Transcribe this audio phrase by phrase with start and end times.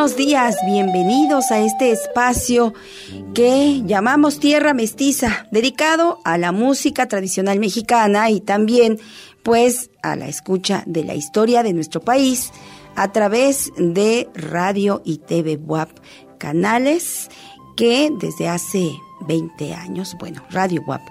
[0.00, 2.72] Buenos días, bienvenidos a este espacio
[3.34, 8.98] que llamamos Tierra Mestiza, dedicado a la música tradicional mexicana y también
[9.42, 12.50] pues a la escucha de la historia de nuestro país
[12.96, 15.90] a través de radio y TV WAP,
[16.38, 17.28] canales
[17.76, 18.90] que desde hace
[19.28, 21.02] 20 años, bueno, Radio WAP,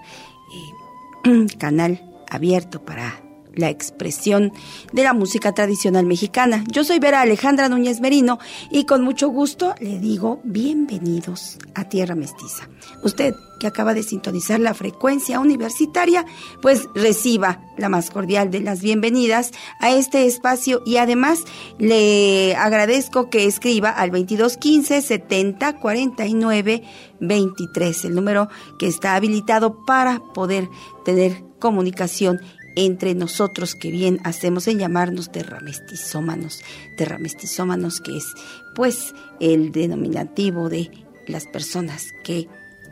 [1.26, 3.22] eh, canal abierto para
[3.60, 4.52] la expresión
[4.92, 6.64] de la música tradicional mexicana.
[6.68, 8.40] Yo soy Vera Alejandra Núñez Merino
[8.72, 12.70] y con mucho gusto le digo bienvenidos a Tierra Mestiza.
[13.04, 16.26] Usted que acaba de sintonizar la frecuencia universitaria,
[16.62, 21.44] pues reciba la más cordial de las bienvenidas a este espacio y además
[21.78, 26.84] le agradezco que escriba al 2215 70 49
[27.20, 28.48] 23, el número
[28.80, 30.70] que está habilitado para poder
[31.04, 32.40] tener comunicación
[32.80, 36.62] entre nosotros que bien hacemos en llamarnos terramestizómanos,
[36.96, 38.34] terramestizómanos que es
[38.74, 40.90] pues el denominativo de
[41.28, 42.48] las personas que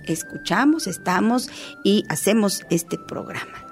[0.06, 1.50] escuchamos, estamos
[1.86, 3.64] y hacemos este programa.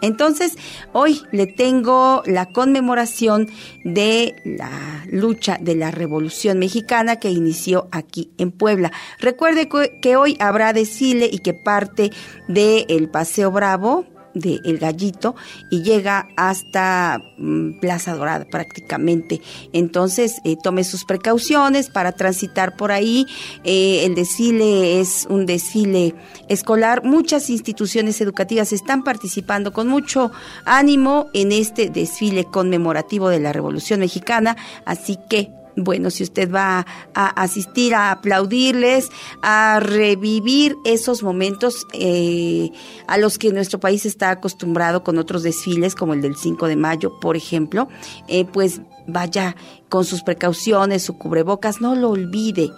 [0.00, 0.54] Entonces,
[0.92, 3.48] hoy le tengo la conmemoración
[3.84, 8.92] de la lucha de la Revolución Mexicana que inició aquí en Puebla.
[9.18, 9.68] Recuerde
[10.00, 12.10] que hoy habrá desfile y que parte
[12.48, 15.34] del Paseo Bravo de El Gallito
[15.70, 19.40] y llega hasta mm, Plaza Dorada prácticamente.
[19.72, 23.26] Entonces, eh, tome sus precauciones para transitar por ahí.
[23.64, 26.14] Eh, el desfile es un desfile
[26.48, 27.04] escolar.
[27.04, 30.32] Muchas instituciones educativas están participando con mucho
[30.64, 34.56] ánimo en este desfile conmemorativo de la Revolución Mexicana.
[34.84, 39.10] Así que bueno, si usted va a asistir a aplaudirles,
[39.42, 42.70] a revivir esos momentos eh,
[43.06, 46.76] a los que nuestro país está acostumbrado con otros desfiles, como el del 5 de
[46.76, 47.88] mayo, por ejemplo,
[48.28, 49.56] eh, pues vaya
[49.88, 52.70] con sus precauciones, su cubrebocas, no lo olvide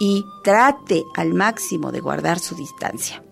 [0.00, 3.22] y trate al máximo de guardar su distancia.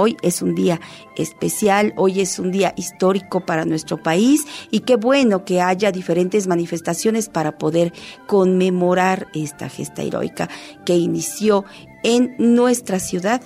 [0.00, 0.80] Hoy es un día
[1.16, 6.46] especial, hoy es un día histórico para nuestro país y qué bueno que haya diferentes
[6.46, 7.92] manifestaciones para poder
[8.28, 10.48] conmemorar esta gesta heroica
[10.86, 11.64] que inició
[12.04, 13.42] en nuestra ciudad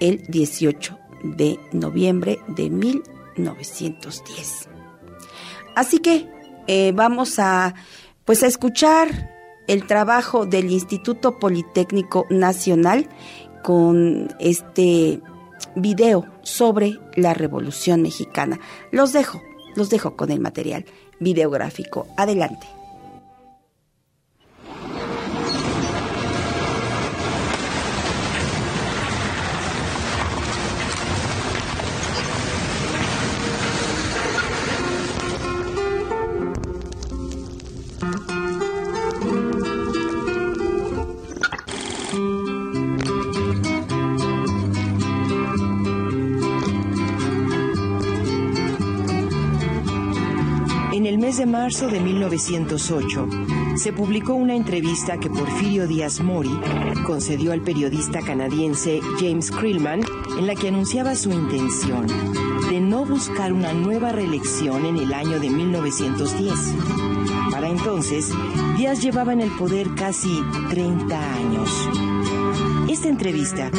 [0.00, 4.68] el 18 de noviembre de 1910.
[5.74, 6.28] Así que
[6.66, 7.74] eh, vamos a
[8.26, 9.30] pues a escuchar
[9.66, 13.08] el trabajo del Instituto Politécnico Nacional
[13.62, 15.20] con este
[15.76, 18.60] video sobre la Revolución Mexicana.
[18.90, 19.40] Los dejo,
[19.76, 20.84] los dejo con el material
[21.20, 22.06] videográfico.
[22.16, 22.66] Adelante.
[51.36, 53.28] De marzo de 1908
[53.76, 56.50] se publicó una entrevista que Porfirio Díaz Mori
[57.06, 60.02] concedió al periodista canadiense James Krillman
[60.38, 62.06] en la que anunciaba su intención
[62.68, 66.52] de no buscar una nueva reelección en el año de 1910.
[67.50, 68.30] Para entonces,
[68.76, 71.88] Díaz llevaba en el poder casi 30 años.
[72.90, 73.70] Esta entrevista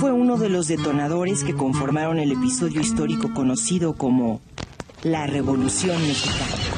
[0.00, 4.40] fue uno de los detonadores que conformaron el episodio histórico conocido como
[5.02, 6.75] la Revolución Mexicana.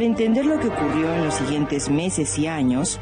[0.00, 2.98] Para entender lo que ocurrió en los siguientes meses y años,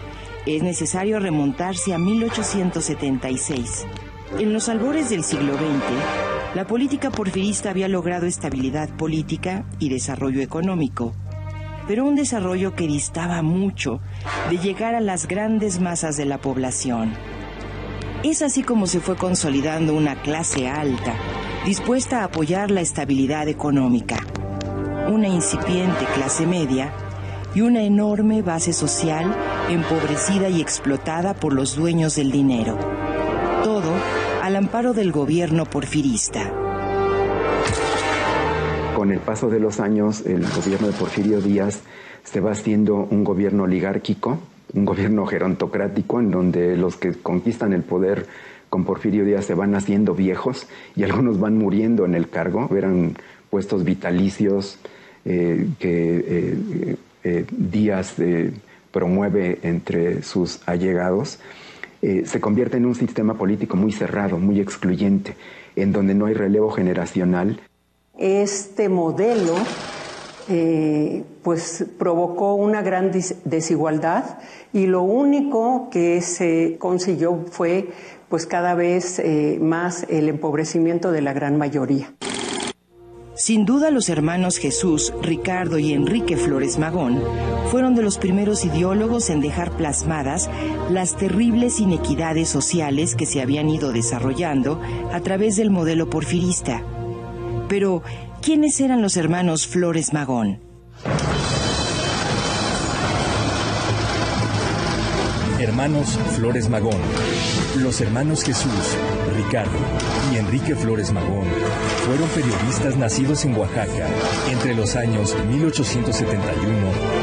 [0.46, 3.86] es necesario remontarse a 1876.
[4.40, 10.42] En los albores del siglo XX, la política porfirista había logrado estabilidad política y desarrollo
[10.42, 11.14] económico,
[11.86, 14.00] pero un desarrollo que distaba mucho
[14.50, 17.12] de llegar a las grandes masas de la población.
[18.24, 21.14] Es así como se fue consolidando una clase alta,
[21.64, 24.18] dispuesta a apoyar la estabilidad económica
[25.08, 26.92] una incipiente clase media
[27.54, 29.34] y una enorme base social
[29.70, 32.78] empobrecida y explotada por los dueños del dinero.
[33.64, 33.92] Todo
[34.42, 36.52] al amparo del gobierno porfirista.
[38.94, 41.80] Con el paso de los años, el gobierno de Porfirio Díaz
[42.24, 44.38] se va haciendo un gobierno oligárquico,
[44.74, 48.26] un gobierno gerontocrático, en donde los que conquistan el poder
[48.68, 53.16] con Porfirio Díaz se van haciendo viejos y algunos van muriendo en el cargo, eran
[53.50, 54.78] puestos vitalicios
[55.30, 58.14] eh, que eh, eh, Díaz
[58.90, 61.38] promueve entre sus allegados,
[62.00, 65.36] se convierte en un sistema político muy cerrado, muy excluyente,
[65.76, 67.60] en donde no hay relevo generacional.
[68.16, 69.56] Este modelo
[71.42, 73.10] pues provocó una gran
[73.44, 74.38] desigualdad
[74.72, 77.88] y lo único que se consiguió fue
[78.30, 79.20] pues cada vez
[79.60, 82.14] más el empobrecimiento de la gran mayoría.
[83.38, 87.22] Sin duda los hermanos Jesús, Ricardo y Enrique Flores Magón
[87.70, 90.50] fueron de los primeros ideólogos en dejar plasmadas
[90.90, 94.80] las terribles inequidades sociales que se habían ido desarrollando
[95.12, 96.82] a través del modelo porfirista.
[97.68, 98.02] Pero,
[98.42, 100.58] ¿quiénes eran los hermanos Flores Magón?
[105.60, 107.00] Hermanos Flores Magón
[107.76, 108.96] los hermanos Jesús,
[109.38, 109.78] Ricardo
[110.32, 111.46] y Enrique Flores Magón
[112.04, 114.08] fueron periodistas nacidos en Oaxaca
[114.50, 116.74] entre los años 1871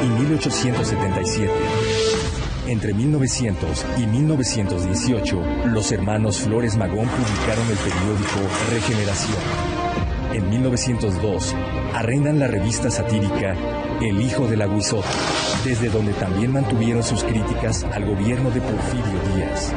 [0.01, 1.51] y 1877.
[2.67, 8.39] Entre 1900 y 1918, los hermanos Flores Magón publicaron el periódico
[8.71, 9.37] Regeneración.
[10.33, 11.53] En 1902,
[11.93, 13.55] arrendan la revista satírica
[14.01, 15.07] El Hijo del Aguizote,
[15.65, 19.73] desde donde también mantuvieron sus críticas al gobierno de Porfirio Díaz.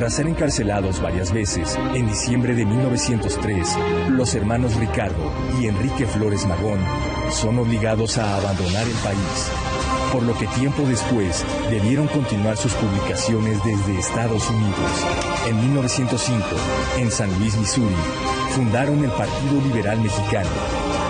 [0.00, 3.76] Tras ser encarcelados varias veces, en diciembre de 1903,
[4.08, 5.30] los hermanos Ricardo
[5.60, 6.80] y Enrique Flores Magón
[7.30, 9.50] son obligados a abandonar el país,
[10.10, 15.06] por lo que tiempo después debieron continuar sus publicaciones desde Estados Unidos.
[15.46, 16.46] En 1905,
[16.96, 17.94] en San Luis, Missouri,
[18.56, 20.48] fundaron el Partido Liberal Mexicano,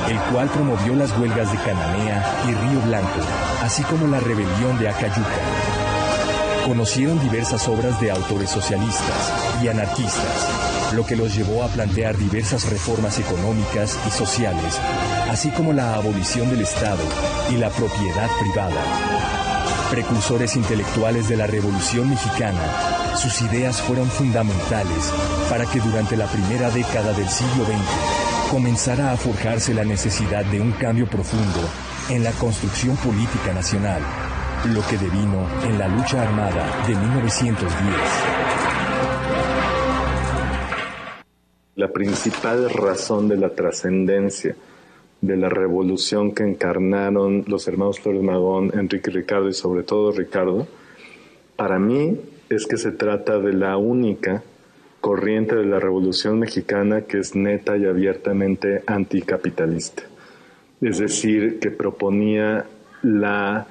[0.08, 3.20] el cual promovió las huelgas de Cananea y Río Blanco,
[3.62, 5.60] así como la rebelión de Acayuca.
[6.70, 12.70] Conocieron diversas obras de autores socialistas y anarquistas, lo que los llevó a plantear diversas
[12.70, 14.78] reformas económicas y sociales,
[15.28, 17.02] así como la abolición del Estado
[17.50, 18.81] y la propiedad privada.
[19.90, 25.12] Precursores intelectuales de la Revolución Mexicana, sus ideas fueron fundamentales
[25.50, 30.61] para que durante la primera década del siglo XX comenzara a forjarse la necesidad de
[30.61, 31.69] un cambio profundo
[32.11, 34.30] en la construcción política nacional
[34.69, 37.71] lo que devino en la lucha armada de 1910.
[41.77, 44.55] La principal razón de la trascendencia
[45.23, 50.69] de la revolución que encarnaron los hermanos Flores Magón, Enrique Ricardo y sobre todo Ricardo,
[51.57, 52.21] para mí
[52.51, 54.43] es que se trata de la única
[55.01, 60.03] corriente de la revolución mexicana que es neta y abiertamente anticapitalista.
[60.83, 62.67] Es decir, que proponía
[63.03, 63.67] la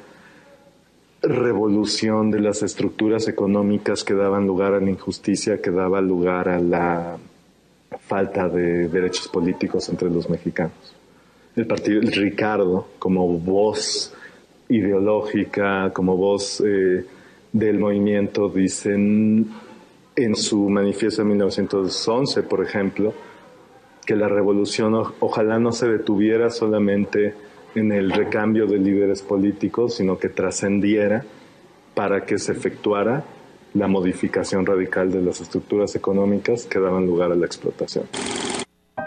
[1.22, 6.60] revolución de las estructuras económicas que daban lugar a la injusticia, que daba lugar a
[6.60, 7.18] la
[8.08, 10.96] falta de derechos políticos entre los mexicanos.
[11.56, 14.14] El partido el Ricardo, como voz
[14.70, 17.06] ideológica, como voz eh,
[17.52, 19.50] del movimiento, dicen
[20.16, 23.14] en su manifiesto de 1911, por ejemplo,
[24.06, 27.34] que la revolución ojalá no se detuviera solamente
[27.76, 31.24] en el recambio de líderes políticos, sino que trascendiera
[31.94, 33.24] para que se efectuara
[33.74, 38.06] la modificación radical de las estructuras económicas que daban lugar a la explotación.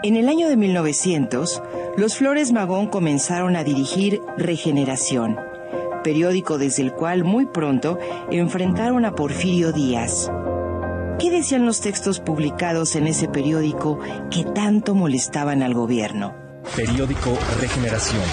[0.03, 1.61] En el año de 1900,
[1.97, 5.37] los Flores Magón comenzaron a dirigir Regeneración,
[6.03, 7.97] periódico desde el cual muy pronto
[8.29, 10.29] enfrentaron a Porfirio Díaz.
[11.19, 16.42] ¿Qué decían los textos publicados en ese periódico que tanto molestaban al gobierno?
[16.71, 18.23] Periódico Regeneración.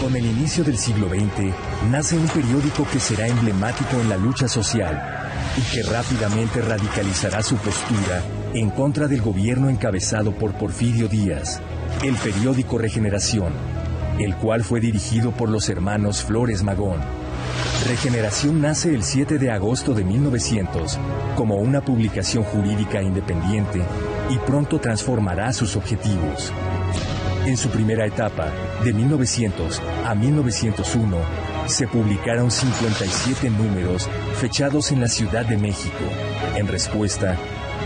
[0.00, 1.54] Con el inicio del siglo XX,
[1.92, 7.56] nace un periódico que será emblemático en la lucha social y que rápidamente radicalizará su
[7.56, 8.20] postura
[8.52, 11.60] en contra del gobierno encabezado por Porfirio Díaz.
[12.02, 13.52] El periódico Regeneración,
[14.18, 17.00] el cual fue dirigido por los hermanos Flores Magón.
[17.86, 20.98] Regeneración nace el 7 de agosto de 1900
[21.36, 23.82] como una publicación jurídica independiente
[24.30, 26.52] y pronto transformará sus objetivos.
[27.46, 28.50] En su primera etapa,
[28.82, 31.18] de 1900 a 1901,
[31.66, 34.08] se publicaron 57 números
[34.40, 36.04] fechados en la Ciudad de México.
[36.56, 37.36] En respuesta,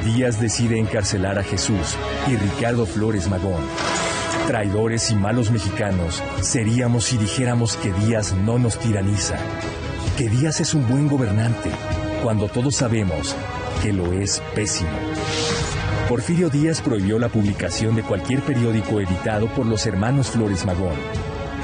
[0.04, 1.96] Díaz decide encarcelar a Jesús
[2.28, 3.62] y Ricardo Flores Magón.
[4.46, 9.38] Traidores y malos mexicanos seríamos si dijéramos que Díaz no nos tiraniza,
[10.16, 11.70] que Díaz es un buen gobernante,
[12.22, 13.34] cuando todos sabemos
[13.82, 14.90] que lo es pésimo.
[16.08, 20.96] Porfirio Díaz prohibió la publicación de cualquier periódico editado por los hermanos Flores Magón,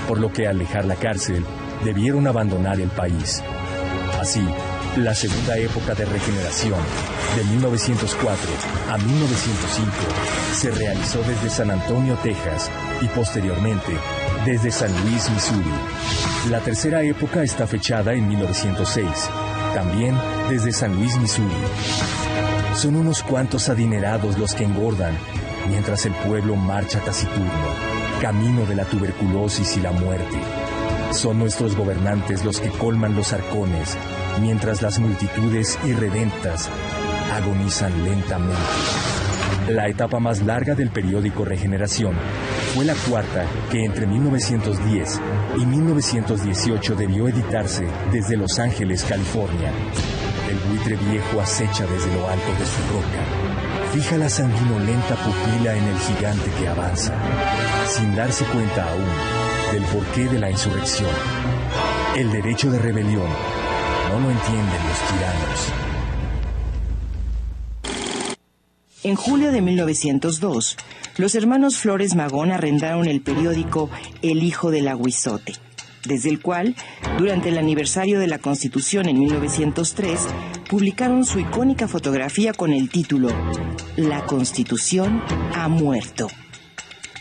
[0.06, 1.42] por lo que al dejar la cárcel
[1.82, 3.42] debieron abandonar el país.
[4.20, 4.46] Así,
[4.98, 6.78] la segunda época de regeneración,
[7.38, 8.50] de 1904
[8.90, 9.90] a 1905,
[10.52, 12.70] se realizó desde San Antonio, Texas,
[13.00, 13.92] y posteriormente
[14.44, 15.72] desde San Luis, Missouri.
[16.50, 19.08] La tercera época está fechada en 1906,
[19.74, 20.14] también
[20.50, 22.23] desde San Luis, Missouri.
[22.74, 25.16] Son unos cuantos adinerados los que engordan,
[25.68, 27.48] mientras el pueblo marcha taciturno,
[28.20, 30.36] camino de la tuberculosis y la muerte.
[31.12, 33.96] Son nuestros gobernantes los que colman los arcones,
[34.40, 36.68] mientras las multitudes irredentas
[37.32, 38.58] agonizan lentamente.
[39.68, 42.14] La etapa más larga del periódico Regeneración
[42.74, 45.20] fue la cuarta que entre 1910
[45.58, 49.72] y 1918 debió editarse desde Los Ángeles, California.
[50.84, 53.90] Buitre viejo acecha desde lo alto de su roca.
[53.94, 57.14] Fija la sanguinolenta pupila en el gigante que avanza,
[57.88, 61.08] sin darse cuenta aún del porqué de la insurrección.
[62.16, 63.28] El derecho de rebelión
[64.10, 65.72] no lo entienden los tiranos.
[69.04, 70.76] En julio de 1902,
[71.16, 73.88] los hermanos Flores Magón arrendaron el periódico
[74.20, 75.54] El Hijo del Aguizote,
[76.04, 76.74] desde el cual,
[77.18, 80.20] durante el aniversario de la Constitución en 1903,
[80.68, 83.28] publicaron su icónica fotografía con el título
[83.96, 85.22] La Constitución
[85.54, 86.28] ha muerto.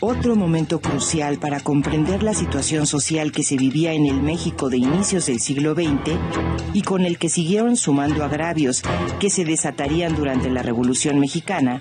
[0.00, 4.76] Otro momento crucial para comprender la situación social que se vivía en el México de
[4.76, 6.18] inicios del siglo XX
[6.74, 8.82] y con el que siguieron sumando agravios
[9.18, 11.80] que se desatarían durante la Revolución Mexicana,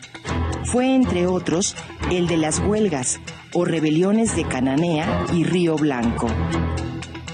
[0.63, 1.75] fue entre otros
[2.11, 3.19] el de las huelgas
[3.53, 6.27] o rebeliones de Cananea y Río Blanco.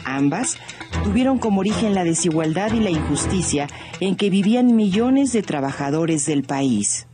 [0.06, 0.58] Ambas
[1.04, 3.68] tuvieron como origen la desigualdad y la injusticia
[4.00, 7.08] en que vivían millones de trabajadores del país.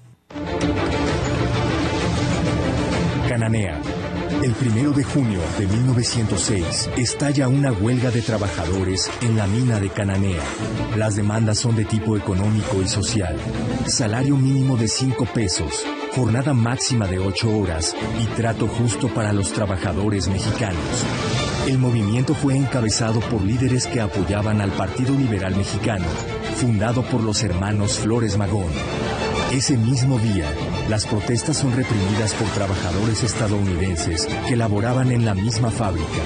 [3.30, 3.82] Cananea.
[4.44, 9.90] El primero de junio de 1906 estalla una huelga de trabajadores en la mina de
[9.90, 10.44] Cananea.
[10.96, 13.38] Las demandas son de tipo económico y social.
[13.88, 15.84] Salario mínimo de 5 pesos,
[16.16, 17.94] jornada máxima de 8 horas
[18.24, 21.06] y trato justo para los trabajadores mexicanos.
[21.68, 26.06] El movimiento fue encabezado por líderes que apoyaban al Partido Liberal Mexicano,
[26.56, 28.72] fundado por los hermanos Flores Magón.
[29.52, 30.46] Ese mismo día,
[30.90, 36.22] las protestas son reprimidas por trabajadores estadounidenses que laboraban en la misma fábrica.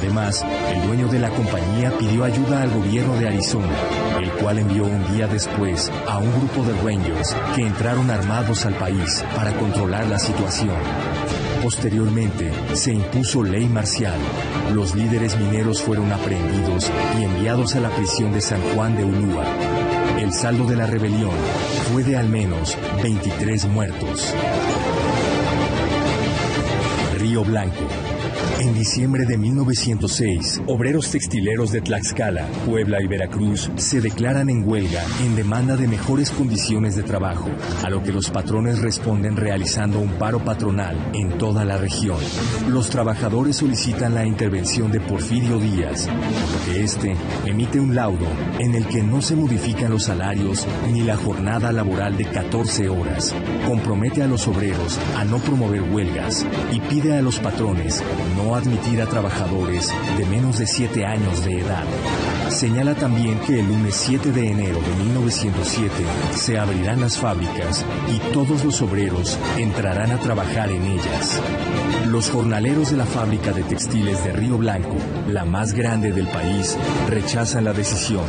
[0.00, 0.42] Además,
[0.72, 3.76] el dueño de la compañía pidió ayuda al gobierno de Arizona,
[4.18, 8.72] el cual envió un día después a un grupo de Rangers que entraron armados al
[8.76, 10.74] país para controlar la situación.
[11.62, 14.18] Posteriormente, se impuso ley marcial.
[14.72, 19.44] Los líderes mineros fueron aprehendidos y enviados a la prisión de San Juan de Ulúa.
[20.18, 21.34] El saldo de la rebelión
[21.92, 24.34] fue de al menos 23 muertos.
[27.18, 28.09] Río Blanco.
[28.60, 35.02] En diciembre de 1906, obreros textileros de Tlaxcala, Puebla y Veracruz se declaran en huelga
[35.24, 37.48] en demanda de mejores condiciones de trabajo,
[37.82, 42.18] a lo que los patrones responden realizando un paro patronal en toda la región.
[42.68, 46.06] Los trabajadores solicitan la intervención de Porfirio Díaz,
[46.52, 48.26] porque este emite un laudo
[48.58, 53.34] en el que no se modifican los salarios ni la jornada laboral de 14 horas,
[53.66, 58.04] compromete a los obreros a no promover huelgas y pide a los patrones
[58.36, 61.84] no admitir a trabajadores de menos de 7 años de edad.
[62.48, 65.92] Señala también que el lunes 7 de enero de 1907
[66.34, 71.40] se abrirán las fábricas y todos los obreros entrarán a trabajar en ellas.
[72.06, 74.96] Los jornaleros de la fábrica de textiles de Río Blanco,
[75.28, 76.76] la más grande del país,
[77.08, 78.24] rechazan la decisión,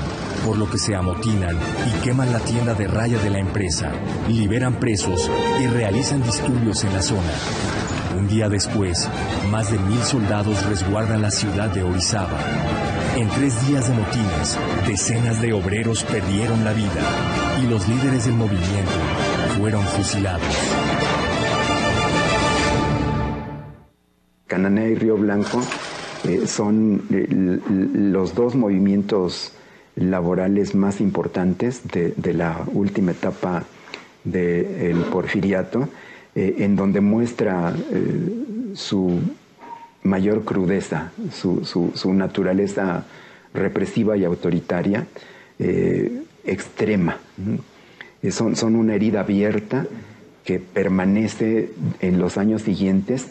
[0.46, 3.92] por lo que se amotinan y queman la tienda de raya de la empresa,
[4.28, 7.81] liberan presos y realizan disturbios en la zona.
[8.22, 9.10] Un día después,
[9.50, 12.38] más de mil soldados resguardan la ciudad de Orizaba.
[13.16, 17.02] En tres días de motines, decenas de obreros perdieron la vida
[17.64, 18.92] y los líderes del movimiento
[19.58, 20.56] fueron fusilados.
[24.46, 25.60] Cananea y Río Blanco
[26.24, 29.54] eh, son eh, los dos movimientos
[29.96, 33.64] laborales más importantes de, de la última etapa
[34.24, 35.90] del porfiriato
[36.34, 39.20] eh, en donde muestra eh, su
[40.04, 43.04] mayor crudeza, su, su, naturaleza
[43.54, 45.08] represiva y autoritaria
[45.60, 47.18] eh, extrema.
[48.30, 49.86] Son, son una herida abierta
[50.46, 53.28] que permanece en los años siguientes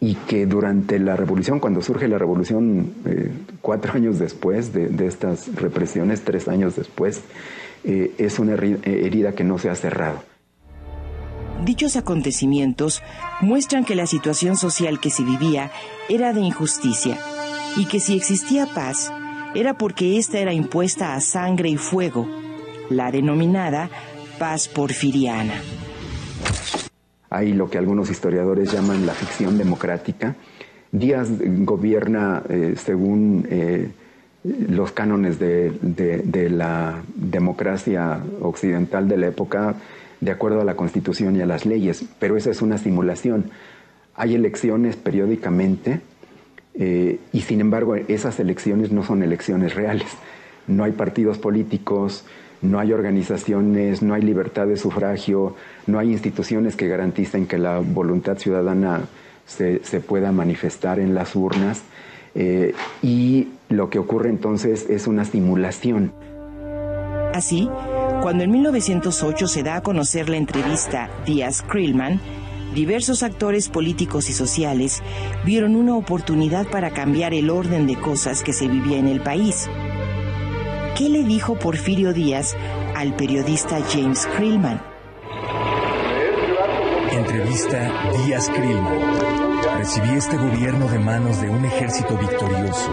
[0.00, 2.94] y que durante la revolución, cuando surge la revolución
[3.60, 7.20] cuatro años después de, de, estas represiones, tres años después,
[7.84, 10.29] es una herida que no se ha cerrado.
[11.64, 13.02] Dichos acontecimientos
[13.42, 15.70] muestran que la situación social que se vivía
[16.08, 17.18] era de injusticia
[17.76, 19.12] y que si existía paz
[19.54, 22.26] era porque ésta era impuesta a sangre y fuego,
[22.88, 23.90] la denominada
[24.38, 25.54] paz porfiriana.
[27.28, 30.36] Hay lo que algunos historiadores llaman la ficción democrática.
[30.90, 33.90] Díaz gobierna eh, según eh,
[34.42, 39.74] los cánones de, de, la democracia occidental de la época,
[40.20, 43.50] de acuerdo a la constitución y a las leyes, pero esa es una simulación.
[44.14, 46.00] Hay elecciones periódicamente
[46.74, 50.08] eh, y sin embargo esas elecciones no son elecciones reales.
[50.66, 52.24] No hay partidos políticos,
[52.62, 57.78] no hay organizaciones, no hay libertad de sufragio, no hay instituciones que garanticen que la
[57.78, 59.02] voluntad ciudadana
[59.46, 61.82] se, pueda manifestar en las urnas.
[62.34, 66.12] Eh, y lo que ocurre entonces es una simulación.
[67.34, 67.68] Así,
[68.20, 72.20] cuando en 1908 se da a conocer la entrevista Díaz Krillman,
[72.74, 75.02] diversos actores políticos y sociales
[75.44, 79.68] vieron una oportunidad para cambiar el orden de cosas que se vivía en el país.
[80.96, 82.56] ¿Qué le dijo Porfirio Díaz
[82.94, 84.82] al periodista James Krillman?
[87.12, 87.90] Entrevista
[88.24, 88.98] Díaz Krillman.
[89.78, 92.92] Recibí este gobierno de manos de un ejército victorioso,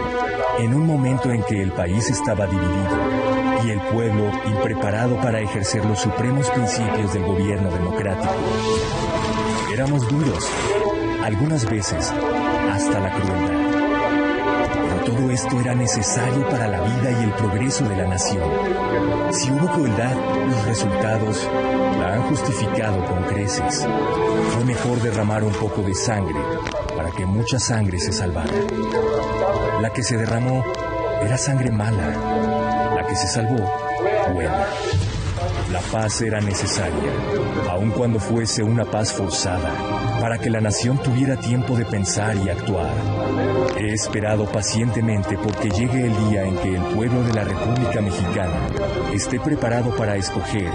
[0.58, 3.07] en un momento en que el país estaba dividido
[3.64, 8.32] y el pueblo impreparado para ejercer los supremos principios del gobierno democrático.
[9.72, 10.48] Éramos duros,
[11.22, 12.12] algunas veces
[12.70, 13.68] hasta la crueldad.
[14.72, 18.50] Pero todo esto era necesario para la vida y el progreso de la nación.
[19.32, 20.14] Si hubo crueldad,
[20.48, 21.48] los resultados
[21.98, 23.86] la han justificado con creces.
[24.54, 26.38] Fue mejor derramar un poco de sangre
[26.96, 28.52] para que mucha sangre se salvara.
[29.80, 30.64] La que se derramó
[31.20, 32.67] era sangre mala, la
[33.08, 33.56] que se salvó,
[34.32, 34.66] buena.
[35.72, 37.12] La paz era necesaria,
[37.70, 39.70] aun cuando fuese una paz forzada,
[40.20, 42.90] para que la nación tuviera tiempo de pensar y actuar.
[43.76, 48.68] He esperado pacientemente porque llegue el día en que el pueblo de la República Mexicana
[49.12, 50.70] esté preparado para escoger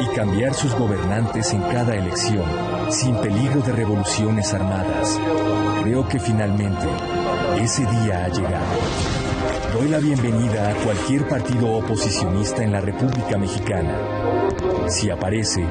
[0.00, 2.44] y cambiar sus gobernantes en cada elección,
[2.90, 5.18] sin peligro de revoluciones armadas.
[5.82, 6.86] Creo que finalmente
[7.60, 9.17] ese día ha llegado.
[9.72, 13.94] Doy la bienvenida a cualquier partido oposicionista en la República Mexicana.
[14.88, 15.62] Si aparece,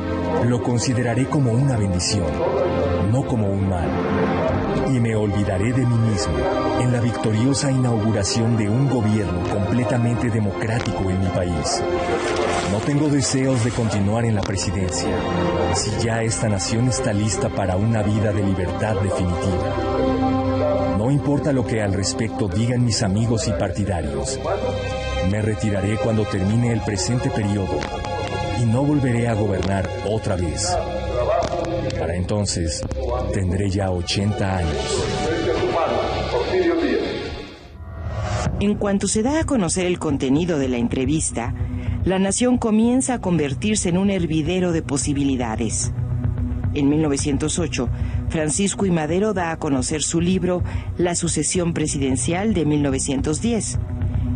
[0.45, 2.27] lo consideraré como una bendición,
[3.11, 3.89] no como un mal.
[4.93, 6.35] Y me olvidaré de mí mismo
[6.79, 11.81] en la victoriosa inauguración de un gobierno completamente democrático en mi país.
[12.71, 15.09] No tengo deseos de continuar en la presidencia,
[15.73, 20.36] si ya esta nación está lista para una vida de libertad definitiva.
[21.07, 24.37] No importa lo que al respecto digan mis amigos y partidarios.
[25.31, 27.79] Me retiraré cuando termine el presente periodo
[28.61, 30.67] y no volveré a gobernar otra vez.
[31.97, 32.81] Para entonces
[33.33, 35.05] tendré ya 80 años.
[38.59, 41.55] En cuanto se da a conocer el contenido de la entrevista,
[42.03, 45.93] la nación comienza a convertirse en un hervidero de posibilidades.
[46.73, 47.89] En 1908,
[48.29, 50.63] Francisco y Madero da a conocer su libro
[50.97, 53.79] La sucesión presidencial de 1910,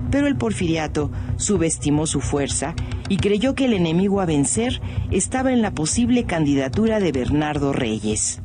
[0.09, 2.75] pero el porfiriato subestimó su fuerza
[3.09, 8.41] y creyó que el enemigo a vencer estaba en la posible candidatura de Bernardo Reyes.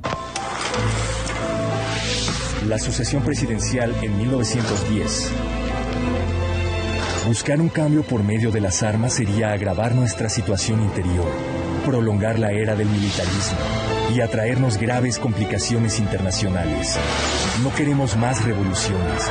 [2.67, 5.33] La sucesión presidencial en 1910
[7.27, 11.27] Buscar un cambio por medio de las armas sería agravar nuestra situación interior,
[11.87, 13.59] prolongar la era del militarismo
[14.13, 16.99] y atraernos graves complicaciones internacionales.
[17.63, 19.23] No queremos más revoluciones,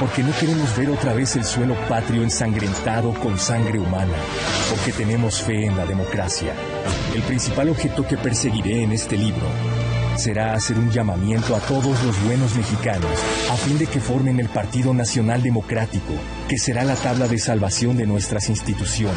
[0.00, 4.14] porque no queremos ver otra vez el suelo patrio ensangrentado con sangre humana,
[4.68, 6.52] porque tenemos fe en la democracia.
[7.14, 9.46] El principal objeto que perseguiré en este libro
[10.16, 13.10] será hacer un llamamiento a todos los buenos mexicanos
[13.50, 16.14] a fin de que formen el Partido Nacional Democrático,
[16.48, 19.16] que será la tabla de salvación de nuestras instituciones,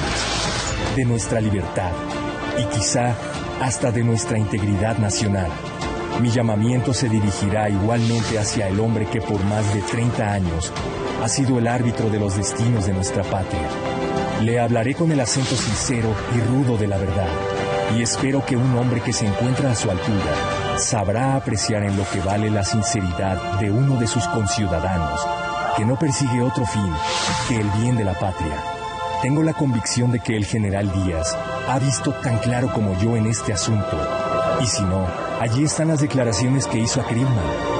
[0.95, 1.91] de nuestra libertad
[2.57, 3.15] y quizá
[3.61, 5.49] hasta de nuestra integridad nacional.
[6.21, 10.71] Mi llamamiento se dirigirá igualmente hacia el hombre que por más de 30 años
[11.21, 13.67] ha sido el árbitro de los destinos de nuestra patria.
[14.41, 17.27] Le hablaré con el acento sincero y rudo de la verdad,
[17.97, 22.07] y espero que un hombre que se encuentra a su altura sabrá apreciar en lo
[22.09, 25.19] que vale la sinceridad de uno de sus conciudadanos,
[25.75, 26.93] que no persigue otro fin
[27.47, 28.55] que el bien de la patria.
[29.21, 31.35] Tengo la convicción de que el general Díaz
[31.67, 33.97] ha visto tan claro como yo en este asunto.
[34.61, 35.07] Y si no,
[35.39, 37.75] allí están las declaraciones que hizo a Krillman.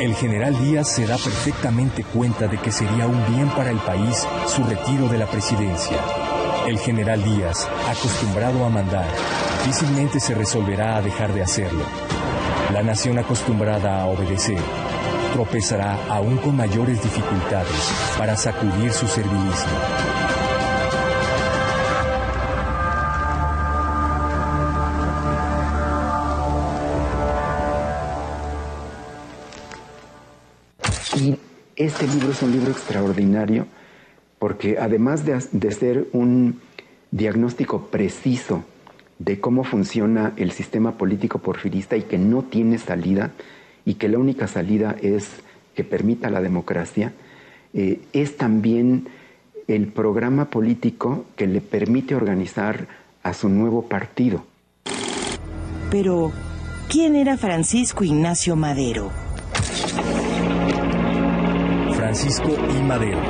[0.00, 4.26] El general Díaz se da perfectamente cuenta de que sería un bien para el país
[4.46, 5.98] su retiro de la presidencia.
[6.66, 9.06] El general Díaz, acostumbrado a mandar,
[9.58, 11.84] difícilmente se resolverá a dejar de hacerlo.
[12.72, 14.60] La nación acostumbrada a obedecer
[15.32, 20.19] tropezará aún con mayores dificultades para sacudir su servilismo.
[31.90, 33.66] Este libro es un libro extraordinario
[34.38, 36.60] porque además de, de ser un
[37.10, 38.62] diagnóstico preciso
[39.18, 43.32] de cómo funciona el sistema político porfirista y que no tiene salida
[43.84, 45.30] y que la única salida es
[45.74, 47.12] que permita la democracia,
[47.74, 49.08] eh, es también
[49.66, 52.86] el programa político que le permite organizar
[53.24, 54.44] a su nuevo partido.
[55.90, 56.30] Pero,
[56.88, 59.10] ¿quién era Francisco Ignacio Madero?
[62.10, 62.82] Francisco I.
[62.82, 63.20] Madero.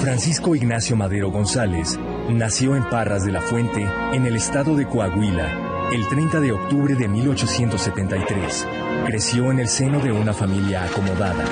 [0.00, 1.98] Francisco Ignacio Madero González
[2.30, 6.94] nació en Parras de la Fuente, en el estado de Coahuila, el 30 de octubre
[6.94, 8.66] de 1873.
[9.04, 11.44] Creció en el seno de una familia acomodada.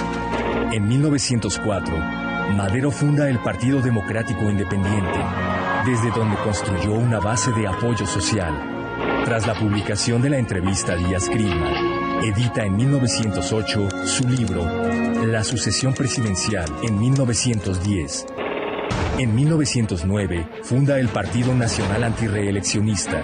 [0.72, 1.98] En 1904,
[2.56, 5.20] Madero funda el Partido Democrático Independiente,
[5.84, 8.54] desde donde construyó una base de apoyo social.
[9.26, 11.70] Tras la publicación de la entrevista Díaz Grima,
[12.22, 14.62] edita en 1908 su libro
[15.26, 18.26] La sucesión presidencial en 1910
[19.20, 23.22] en 1909 funda el Partido Nacional Antireeleccionista,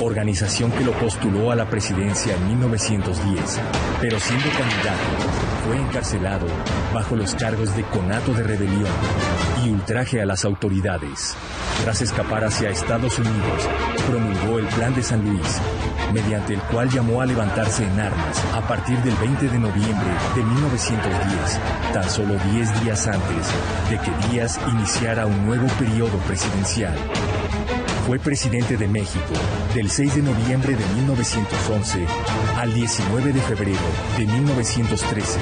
[0.00, 3.60] organización que lo postuló a la presidencia en 1910,
[4.00, 6.46] pero siendo candidato fue encarcelado
[6.94, 8.88] bajo los cargos de conato de rebelión
[9.62, 11.36] y ultraje a las autoridades.
[11.84, 13.68] Tras escapar hacia Estados Unidos,
[14.08, 15.60] promulgó el Plan de San Luis,
[16.12, 20.42] mediante el cual llamó a levantarse en armas a partir del 20 de noviembre de
[20.42, 21.60] 1910,
[21.92, 23.46] tan solo 10 días antes
[23.90, 26.94] de que Díaz iniciara un nuevo periodo presidencial.
[28.06, 29.34] Fue presidente de México
[29.74, 32.06] del 6 de noviembre de 1911
[32.56, 33.78] al 19 de febrero
[34.16, 35.38] de 1913,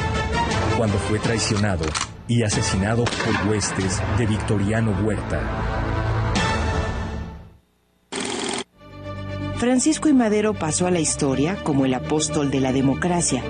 [0.76, 1.84] cuando fue traicionado
[2.28, 5.75] y asesinado por huestes de Victoriano Huerta.
[9.58, 13.42] Francisco y Madero pasó a la historia como el apóstol de la democracia,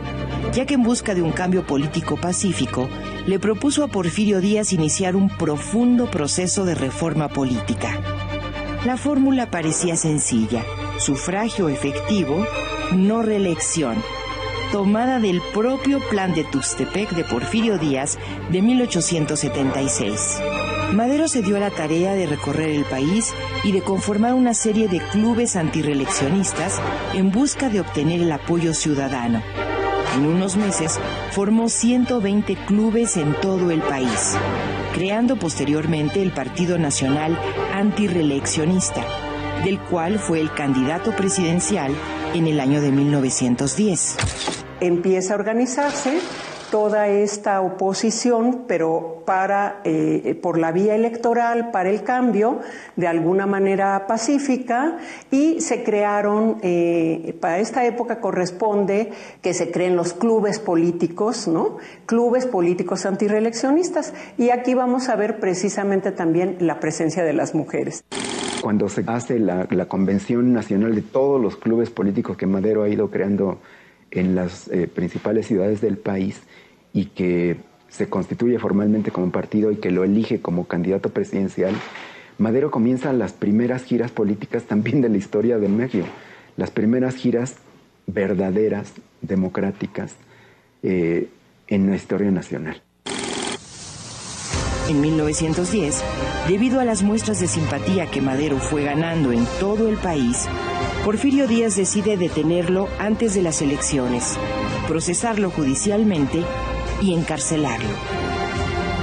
[0.53, 2.89] ya que en busca de un cambio político pacífico,
[3.27, 8.01] le propuso a Porfirio Díaz iniciar un profundo proceso de reforma política.
[8.85, 10.63] La fórmula parecía sencilla,
[10.99, 12.47] sufragio efectivo,
[12.93, 13.97] no reelección,
[14.71, 18.17] tomada del propio plan de Tuxtepec de Porfirio Díaz
[18.53, 20.41] de 1876.
[20.93, 24.89] Madero se dio a la tarea de recorrer el país y de conformar una serie
[24.89, 26.81] de clubes antireeleccionistas
[27.13, 29.43] en busca de obtener el apoyo ciudadano.
[30.17, 30.99] En unos meses
[31.33, 34.37] formó 120 clubes en todo el país,
[34.95, 37.39] creando posteriormente el Partido Nacional
[37.75, 39.05] Antireeleccionista,
[39.65, 41.93] del cual fue el candidato presidencial
[42.33, 44.17] en el año de 1910.
[44.81, 46.21] Empieza a organizarse
[46.71, 52.61] toda esta oposición, pero para eh, por la vía electoral, para el cambio,
[52.97, 54.99] de alguna manera pacífica,
[55.31, 61.79] y se crearon, eh, para esta época corresponde que se creen los clubes políticos, ¿no?
[62.07, 68.05] Clubes políticos antireeleccionistas, y aquí vamos a ver precisamente también la presencia de las mujeres
[68.63, 72.89] cuando se hace la, la, convención nacional de todos los clubes políticos que Madero ha
[72.89, 73.61] ido creando
[74.11, 76.41] en las eh, principales ciudades del país
[76.93, 77.57] y que
[77.89, 81.75] se constituye formalmente como partido y que lo elige como candidato presidencial,
[82.39, 86.07] Madero comienza las primeras giras políticas también de la historia de México,
[86.57, 87.57] las primeras giras
[88.07, 88.93] verdaderas,
[89.23, 90.15] democráticas,
[90.83, 91.29] eh,
[91.69, 92.83] en la historia nacional.
[94.89, 96.05] En 1910,
[96.49, 100.47] debido a las muestras de simpatía que Madero fue ganando en todo el país,
[101.07, 104.37] Porfirio Díaz decide detenerlo antes de las elecciones,
[104.89, 106.43] procesarlo judicialmente
[107.01, 107.91] y encarcelarlo.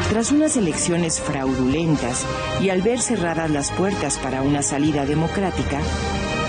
[0.10, 2.26] Tras unas elecciones fraudulentas
[2.62, 5.80] y al ver cerradas las puertas para una salida democrática,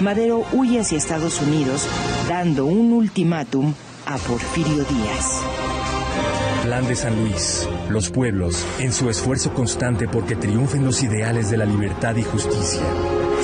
[0.00, 1.86] Madero huye hacia Estados Unidos
[2.28, 3.74] dando un ultimátum
[4.06, 5.40] a Porfirio Díaz.
[6.64, 7.68] Plan de San Luis.
[7.88, 12.80] Los pueblos, en su esfuerzo constante porque triunfen los ideales de la libertad y justicia,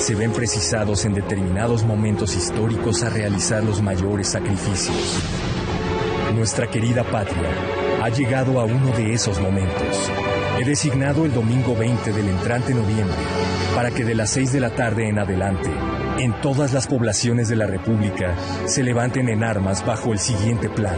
[0.01, 5.21] se ven precisados en determinados momentos históricos a realizar los mayores sacrificios.
[6.33, 7.51] Nuestra querida patria
[8.01, 10.11] ha llegado a uno de esos momentos.
[10.59, 13.15] He designado el domingo 20 del entrante noviembre
[13.75, 15.69] para que de las 6 de la tarde en adelante,
[16.17, 18.35] en todas las poblaciones de la República,
[18.65, 20.97] se levanten en armas bajo el siguiente plan.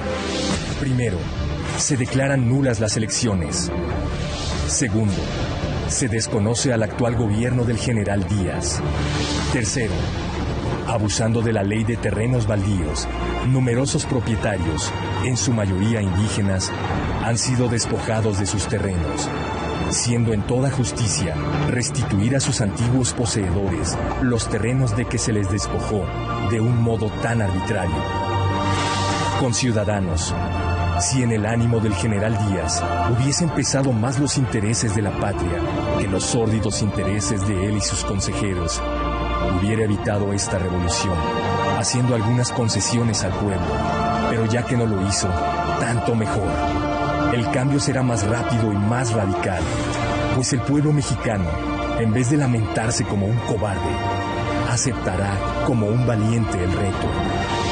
[0.80, 1.18] Primero,
[1.78, 3.70] se declaran nulas las elecciones.
[4.68, 5.22] Segundo,
[5.88, 8.82] Se desconoce al actual gobierno del general Díaz.
[9.52, 9.94] Tercero,
[10.88, 13.08] abusando de la ley de terrenos baldíos,
[13.48, 14.92] numerosos propietarios,
[15.24, 16.72] en su mayoría indígenas,
[17.24, 19.30] han sido despojados de sus terrenos,
[19.90, 21.36] siendo en toda justicia
[21.70, 26.06] restituir a sus antiguos poseedores los terrenos de que se les despojó
[26.50, 27.96] de un modo tan arbitrario.
[29.40, 30.34] Con ciudadanos,
[31.00, 35.60] si en el ánimo del general Díaz hubiesen pesado más los intereses de la patria
[36.00, 38.82] que los sórdidos intereses de él y sus consejeros,
[39.60, 41.16] hubiera evitado esta revolución,
[41.78, 43.68] haciendo algunas concesiones al pueblo,
[44.30, 45.28] pero ya que no lo hizo,
[45.80, 46.50] tanto mejor.
[47.34, 49.62] El cambio será más rápido y más radical,
[50.36, 51.50] pues el pueblo mexicano,
[52.00, 53.92] en vez de lamentarse como un cobarde,
[54.70, 57.63] aceptará como un valiente el reto.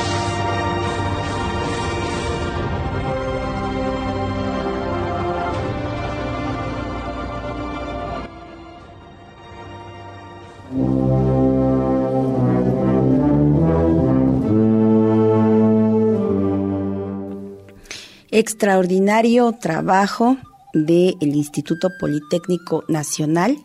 [18.41, 20.37] Extraordinario trabajo
[20.73, 23.57] del Instituto Politécnico Nacional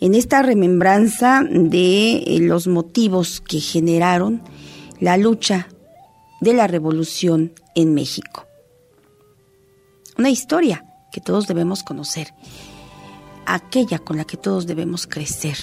[0.00, 4.42] en esta remembranza de eh, los motivos que generaron
[4.98, 5.68] la lucha
[6.40, 8.46] de la revolución en México.
[10.18, 12.34] Una historia que todos debemos conocer,
[13.46, 15.56] aquella con la que todos debemos crecer,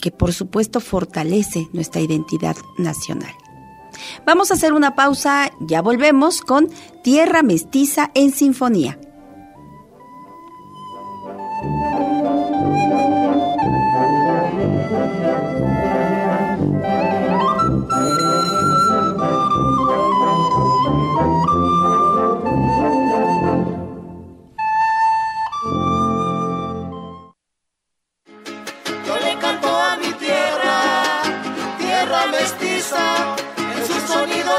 [0.00, 3.32] que por supuesto fortalece nuestra identidad nacional.
[4.24, 6.68] Vamos a hacer una pausa, ya volvemos con
[7.02, 8.98] Tierra Mestiza en Sinfonía.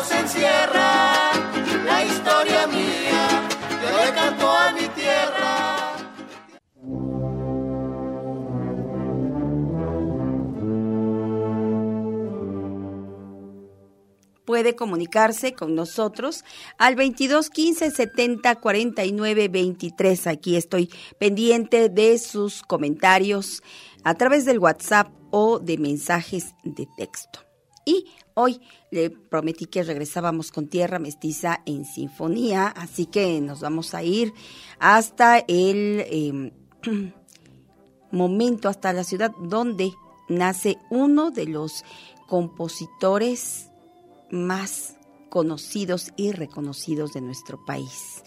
[0.02, 1.32] Se encierra
[1.86, 5.94] la historia mía, que le a mi tierra.
[14.46, 16.44] Puede comunicarse con nosotros
[16.78, 20.28] al 22 15 70 49 23.
[20.28, 23.64] Aquí estoy pendiente de sus comentarios
[24.04, 27.53] a través del WhatsApp o de mensajes de texto.
[27.86, 33.94] Y hoy le prometí que regresábamos con Tierra Mestiza en Sinfonía, así que nos vamos
[33.94, 34.34] a ir
[34.80, 36.52] hasta el em,
[38.12, 39.92] momento, hasta la ciudad donde
[40.30, 41.84] nace uno de los
[42.28, 43.68] compositores
[44.32, 44.96] más
[45.30, 48.24] conocidos y reconocidos de nuestro país,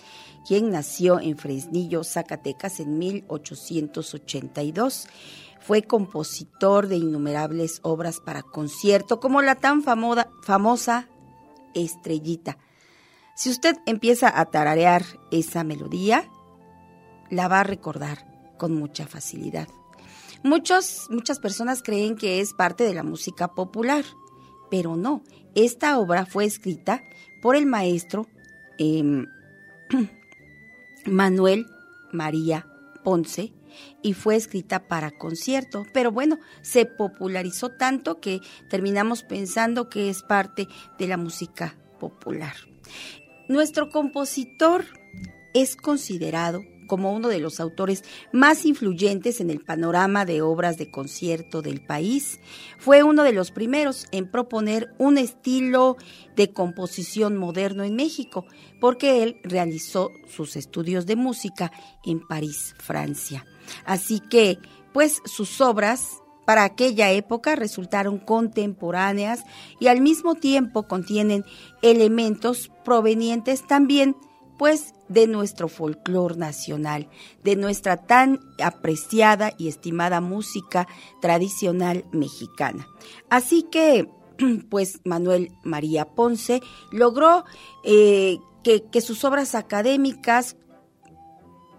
[0.47, 5.07] quien nació en Fresnillo, Zacatecas, en 1882
[5.67, 11.09] fue compositor de innumerables obras para concierto, como la tan famosa
[11.75, 12.57] Estrellita.
[13.35, 15.03] Si usted empieza a tararear
[15.33, 16.31] esa melodía,
[17.31, 19.67] la va a recordar con mucha facilidad.
[20.45, 24.05] Muchos, muchas personas creen que es parte de la música popular,
[24.71, 25.25] pero no.
[25.57, 27.03] Esta obra fue escrita
[27.43, 28.29] por el maestro
[28.79, 29.27] em,
[31.07, 31.67] Manuel
[32.13, 32.67] María
[33.03, 33.56] Ponce
[34.03, 35.85] y fue escrita para concierto.
[35.93, 40.67] Pero bueno, se popularizó tanto que terminamos pensando que es parte
[40.99, 42.55] de la música popular.
[43.49, 44.85] Nuestro compositor
[45.55, 50.91] es considerado como uno de los autores más influyentes en el panorama de obras de
[50.91, 52.41] concierto del país.
[52.79, 55.97] Fue uno de los primeros en proponer un estilo
[56.37, 58.45] de composición moderno en México,
[58.81, 61.73] porque él realizó sus estudios de música
[62.05, 63.45] en París, Francia.
[63.85, 64.59] Así que,
[64.93, 69.43] pues sus obras para aquella época resultaron contemporáneas
[69.81, 71.45] y al mismo tiempo contienen
[71.83, 74.17] elementos provenientes también
[74.59, 77.09] pues de nuestro folclor nacional,
[77.43, 80.89] de nuestra tan apreciada y estimada música
[81.21, 82.89] tradicional mexicana.
[83.29, 84.09] Así que,
[84.71, 87.45] pues Manuel María Ponce logró
[87.85, 90.57] eh, que sus obras académicas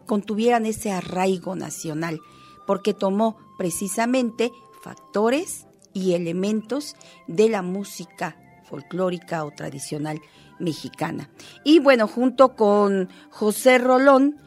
[0.06, 2.22] contuvieran ese arraigo nacional,
[2.66, 6.96] porque tomó precisamente factores y elementos
[7.28, 10.22] de la música folclórica o tradicional
[10.60, 11.30] mexicana.
[11.63, 14.38] Y bueno, junto con José Rolón,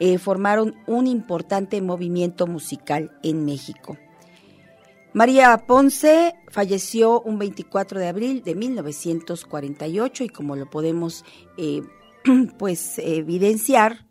[0.00, 3.96] eh, formaron un importante movimiento musical en México.
[5.12, 11.24] María Ponce falleció un 24 de abril de 1948 y como lo podemos
[11.56, 11.82] eh,
[12.58, 14.06] pues evidenciar,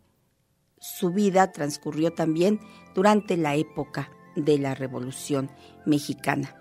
[0.78, 2.60] su vida transcurrió también
[2.94, 5.50] durante la época de la Revolución
[5.86, 6.56] Mexicana.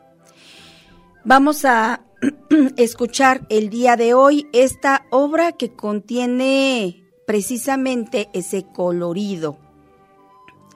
[1.25, 2.05] Vamos a
[2.77, 9.57] escuchar el día de hoy esta obra que contiene precisamente ese colorido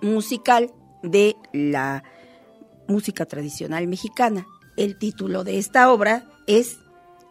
[0.01, 2.03] musical de la
[2.87, 4.47] música tradicional mexicana.
[4.75, 6.79] El título de esta obra es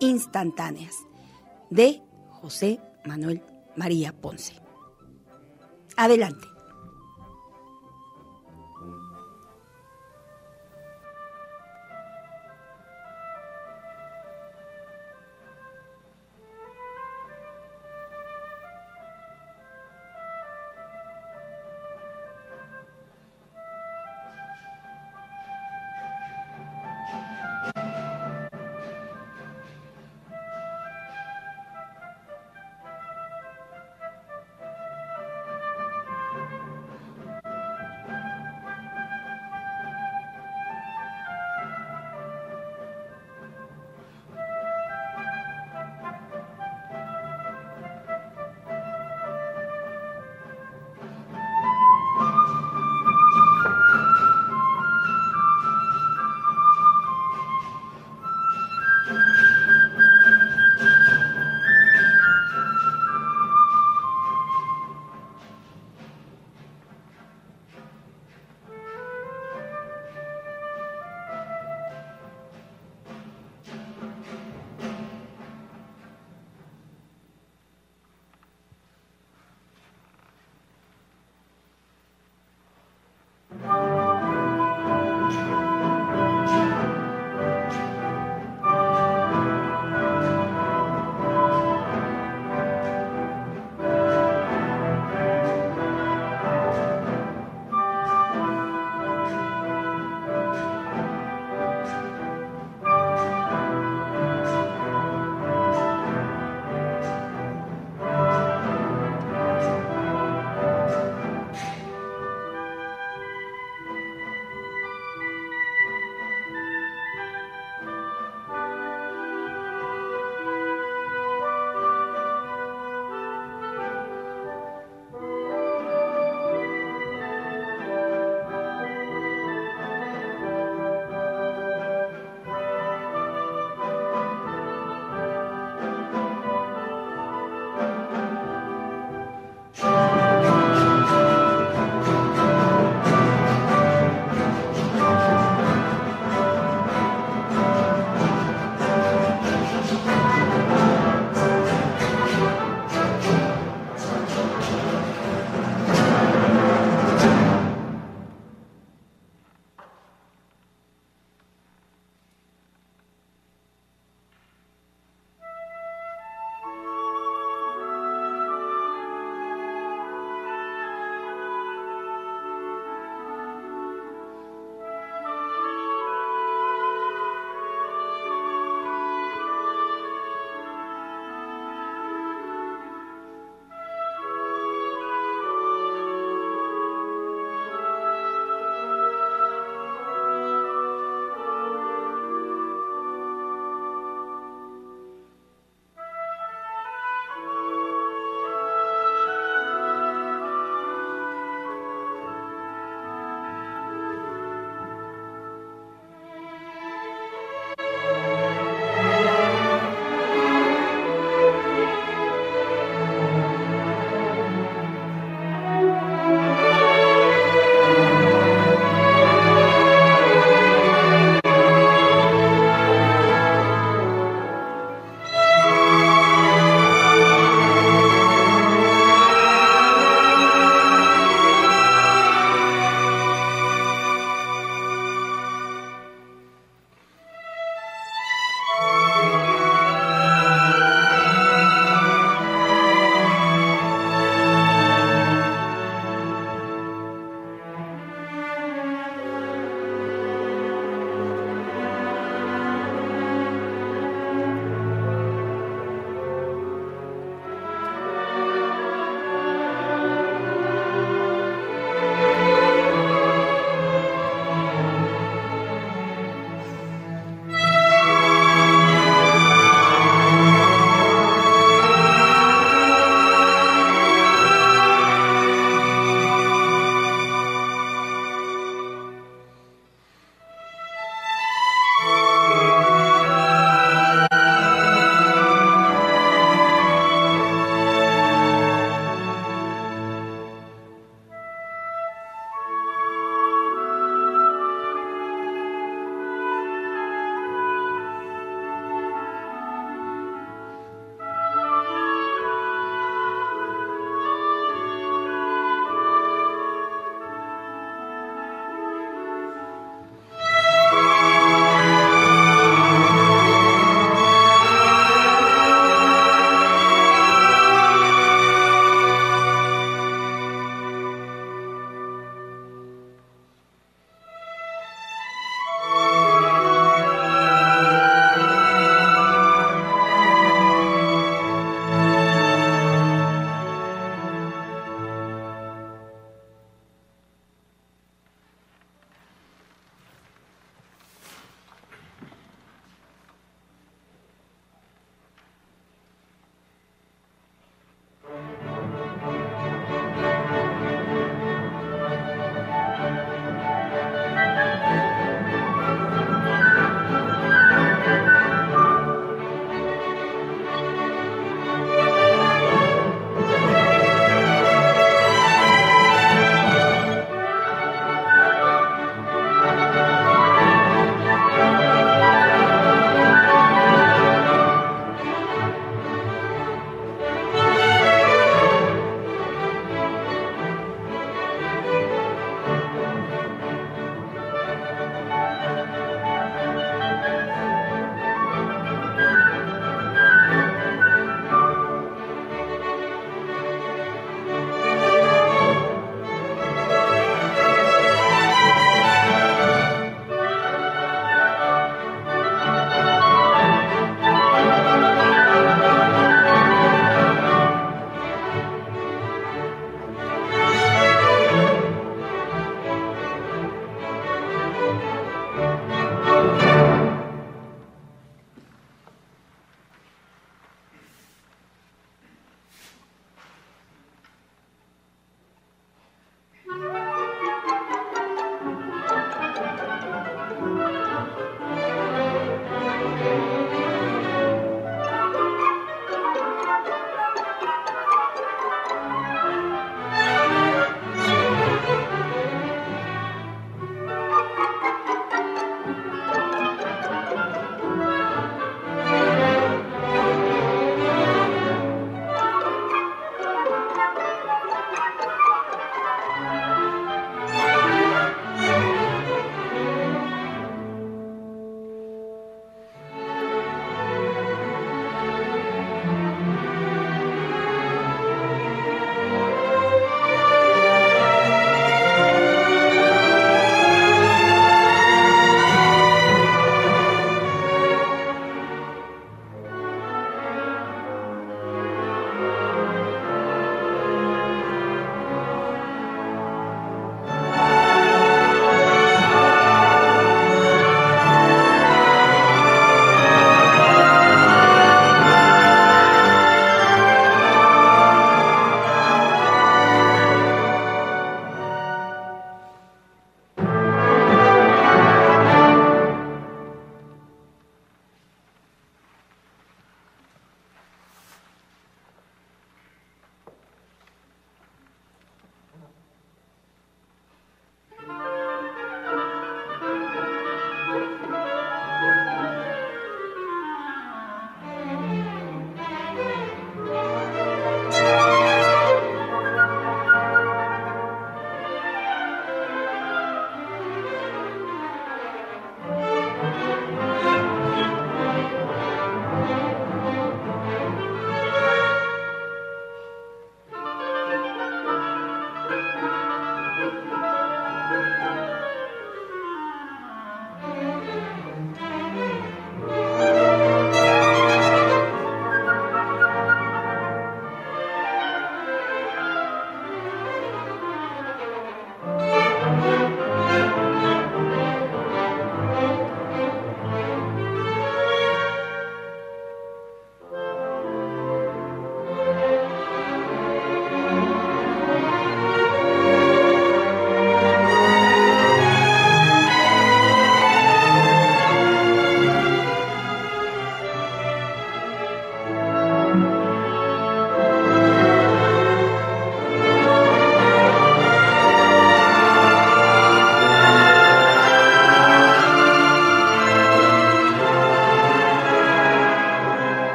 [0.00, 0.94] Instantáneas,
[1.70, 3.42] de José Manuel
[3.76, 4.54] María Ponce.
[5.96, 6.46] Adelante.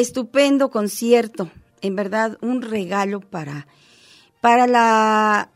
[0.00, 3.66] Estupendo concierto, en verdad un regalo para,
[4.40, 5.50] para la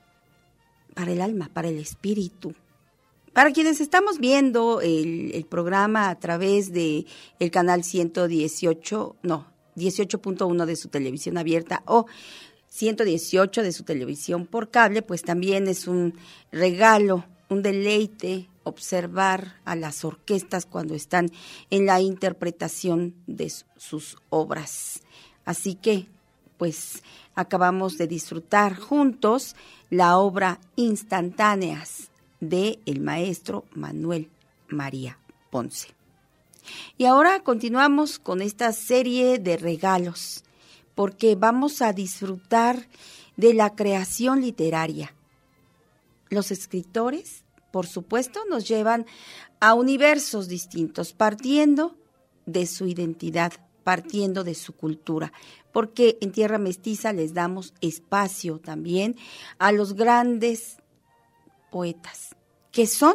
[0.94, 2.54] para el alma, para el espíritu.
[3.32, 7.06] Para quienes estamos viendo el, programa a través de
[7.38, 12.06] el canal 118, no, 18.1 de su televisión abierta o
[12.68, 16.18] 118 de su televisión por cable, pues también es un
[16.50, 21.30] regalo, un deleite observar a las orquestas cuando están
[21.68, 25.02] en la interpretación de sus obras.
[25.44, 26.08] Así que,
[26.56, 27.02] pues,
[27.34, 29.56] acabamos de disfrutar juntos
[29.90, 32.10] la obra Instantáneas
[32.40, 34.30] de el maestro Manuel
[34.68, 35.18] María
[35.50, 35.88] Ponce.
[36.96, 40.44] Y ahora continuamos con esta serie de regalos,
[40.94, 42.88] porque vamos a disfrutar
[43.36, 45.14] de la creación literaria.
[46.28, 47.39] Los escritores
[47.70, 49.06] por supuesto, nos llevan
[49.60, 51.96] a universos distintos, partiendo
[52.46, 53.52] de su identidad,
[53.84, 55.32] partiendo de su cultura,
[55.72, 59.16] porque en Tierra Mestiza les damos espacio también
[59.58, 60.78] a los grandes
[61.70, 62.36] poetas,
[62.72, 63.14] que son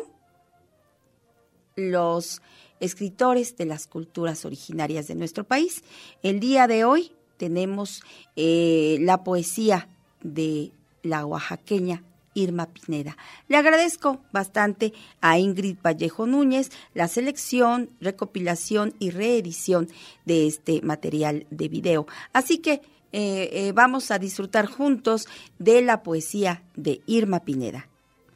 [1.76, 2.42] los
[2.80, 5.84] escritores de las culturas originarias de nuestro país.
[6.24, 8.02] El día de hoy tenemos
[8.36, 9.90] eh, la poesía
[10.22, 10.72] de
[11.04, 12.04] la oaxaqueña
[12.36, 13.18] Irma Pineda.
[13.48, 19.88] Le agradezco bastante a Ingrid Vallejo Núñez la selección, recopilación y reedición
[20.26, 22.06] de este material de video.
[22.34, 22.82] Así que
[23.12, 25.28] eh, eh, vamos a disfrutar juntos
[25.58, 27.88] de la poesía de Irma Pineda.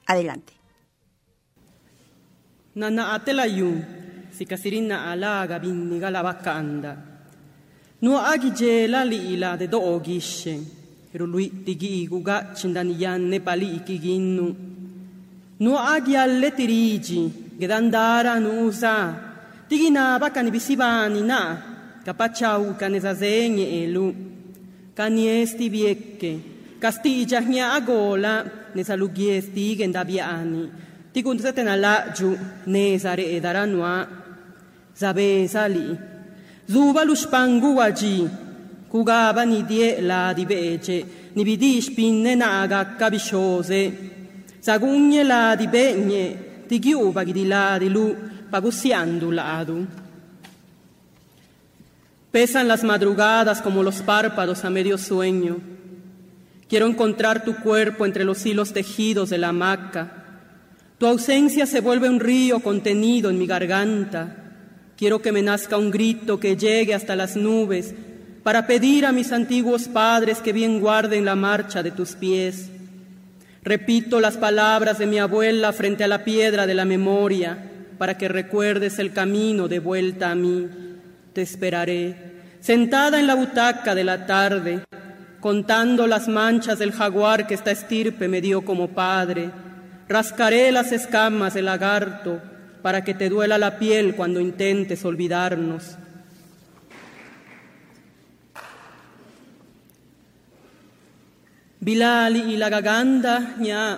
[0.08, 0.54] Adelante.
[2.76, 3.84] Nana atelayu,
[4.32, 7.06] sikasirina alaga binniga la bakanda.
[8.02, 9.58] No agi ila
[11.12, 14.48] Pero lui tigi iguga cindan ian ne pali iki ginnu.
[15.60, 19.28] Nu agi alle tirigi, gedandara nusa.
[19.68, 21.42] Tigi na na,
[22.06, 24.14] capaccia u cane zazegne e lu.
[24.94, 26.40] Cani esti viecche,
[26.80, 28.44] castigia gna a gola,
[28.74, 30.70] ne salughi esti genda viani.
[31.12, 32.14] Ti contate na la.
[35.00, 35.98] Zabe sali,
[36.68, 38.28] zuva lu spangu agi,
[38.92, 38.96] bieke, Castilla nya agola, nesalugiesti gendabiani.
[38.96, 38.96] Tikun setena la ju, nezare edaranua.
[38.96, 38.96] Zabe sali.
[38.96, 43.94] Zuba lushpangu waji, Kugaba ni die la di vece, ni vidi spinne naga cabisciose.
[44.60, 48.16] Sagugne la di begne, ti chiuva di là di lu,
[48.50, 49.86] pagusiando lado.
[52.32, 55.58] Pesan las madrugadas como los párpados a medio sueño.
[56.68, 60.12] Quiero encontrar tu cuerpo entre los hilos tejidos de la hamaca.
[61.00, 64.36] Tu ausencia se vuelve un río contenido en mi garganta.
[64.96, 67.96] Quiero que me nazca un grito que llegue hasta las nubes
[68.44, 72.70] para pedir a mis antiguos padres que bien guarden la marcha de tus pies.
[73.64, 77.58] Repito las palabras de mi abuela frente a la piedra de la memoria,
[77.98, 80.68] para que recuerdes el camino de vuelta a mí.
[81.34, 82.16] Te esperaré,
[82.62, 84.84] sentada en la butaca de la tarde,
[85.42, 89.52] contando las manchas del jaguar que esta estirpe me dio como padre.
[90.08, 92.42] Rascaré las escamas del lagarto
[92.82, 95.98] para que te duela la piel cuando intentes olvidarnos.
[101.82, 103.98] Bilali ila gaganda nya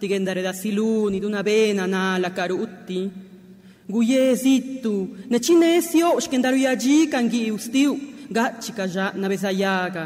[0.00, 3.30] tigendare da siluni duna vena na la carutti.
[3.92, 4.94] guye zitu
[5.30, 7.92] ne chinesio shkendaru ya ji kangi ustiu
[8.30, 10.04] ga chikaja na besayaga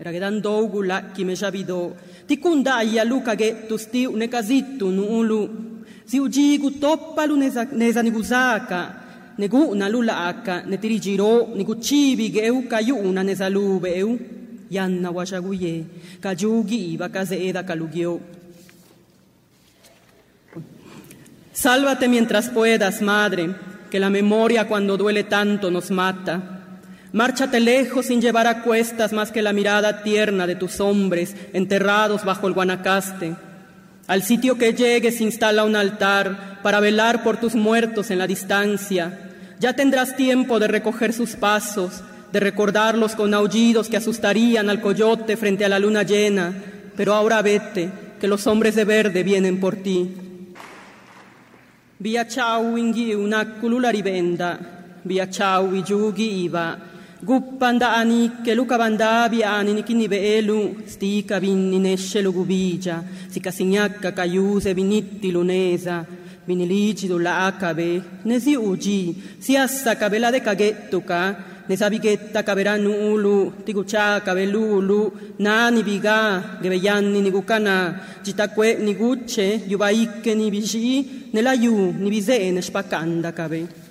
[0.00, 1.80] era gedan ki kime jabido
[2.26, 5.40] tikunda ya luka ge tustiu ne kazitu nu ulu
[6.10, 8.02] toppa toppalu neza neza
[9.38, 12.50] ne gu na lula aka ne tirijiro nigu chibi ge
[13.08, 14.18] una neza lube eu
[14.72, 15.84] yanna washaguye,
[16.20, 18.20] kayugi iba kazeeda kalugio.
[21.52, 23.54] Sálvate mientras puedas, madre,
[23.90, 26.60] que la memoria cuando duele tanto nos mata.
[27.12, 32.24] Márchate lejos sin llevar a cuestas más que la mirada tierna de tus hombres enterrados
[32.24, 33.36] bajo el guanacaste.
[34.06, 39.30] Al sitio que llegues instala un altar para velar por tus muertos en la distancia.
[39.60, 42.02] Ya tendrás tiempo de recoger sus pasos,
[42.32, 46.52] de recordarlos con aullidos que asustarían al coyote frente a la luna llena,
[46.96, 50.10] pero ahora vete, que los hombres de verde vienen por ti.
[51.98, 54.58] Via chau ingi una kulula ribenda,
[55.04, 56.78] via chau yugi iva,
[57.20, 64.74] guppanda ani che luca bandabi ani nikini beelu, stika vinni nesce lugubija, si casignacca caiuse
[64.74, 66.04] vinitti lunesa,
[66.44, 75.00] viniligido la acabe, nesi ugi, si assa cabela de cagettuca, nesabigetta kaberanu ulu tigucha kabelulu
[75.38, 77.76] na ni biga gebeyanni ni gukana
[78.24, 80.86] jitakwe ni guche yubaike ni bishi
[81.32, 83.82] nelayu ni bize spakanda kabe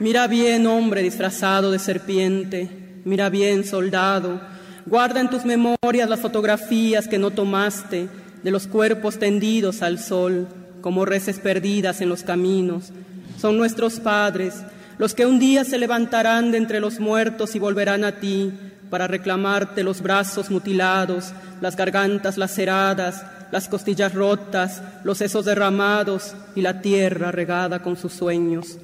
[0.00, 2.70] Mira bien, hombre disfrazado de serpiente,
[3.04, 4.40] Mira bien, soldado,
[4.86, 8.08] guarda en tus memorias las fotografías que no tomaste
[8.42, 10.48] de los cuerpos tendidos al sol,
[10.80, 12.92] como reses perdidas en los caminos.
[13.38, 14.54] Son nuestros padres,
[15.00, 18.52] los que un día se levantarán de entre los muertos y volverán a ti
[18.90, 21.32] para reclamarte los brazos mutilados,
[21.62, 28.12] las gargantas laceradas, las costillas rotas, los sesos derramados y la tierra regada con sus
[28.12, 28.76] sueños.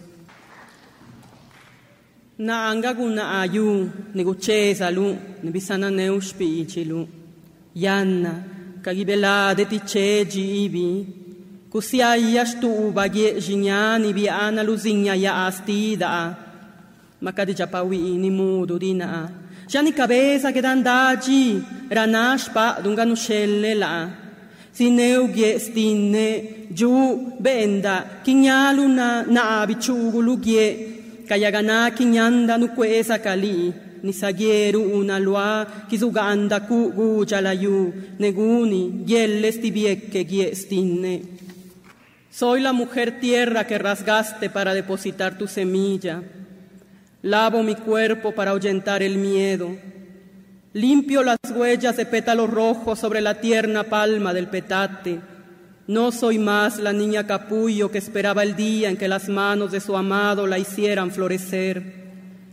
[2.38, 5.90] Na angaguna ayu, neguchesa lu, nebisana.
[7.74, 9.66] Yanna, kagibela de
[11.70, 16.36] kusiaiyashtu ubage jiñani biana luziña ya astida.
[17.20, 24.10] Makadi chapawi ni mudurina yani cabeza que dandaji ranashpa la,
[24.72, 26.26] sineu sineugie stinne
[26.72, 33.72] ju benda kiñaluna na bichugulugie kayagana kiñanda nukuesa kali.
[34.02, 41.22] Nisagieru una lua kizuganda ku guchalayu neguni yellestibiekke giestinne
[42.39, 46.22] Soy la mujer tierra que rasgaste para depositar tu semilla.
[47.22, 49.74] Lavo mi cuerpo para ahuyentar el miedo.
[50.74, 55.18] Limpio las huellas de pétalos rojos sobre la tierna palma del petate.
[55.87, 59.80] No soy más la niña capullo que esperaba el día en que las manos de
[59.80, 62.05] su amado la hicieran florecer.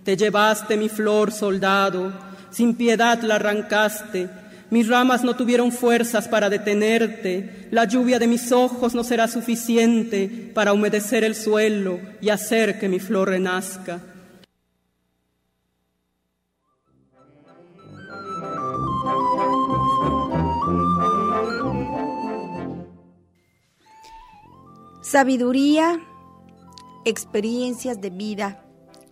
[0.05, 2.13] Te llevaste mi flor, soldado,
[2.51, 4.29] sin piedad la arrancaste.
[4.73, 7.67] Mis ramas no tuvieron fuerzas para detenerte.
[7.69, 12.89] La lluvia de mis ojos no será suficiente para humedecer el suelo y hacer que
[12.89, 14.01] mi flor renazca.
[25.03, 25.99] Sabiduría,
[27.05, 28.65] experiencias de vida,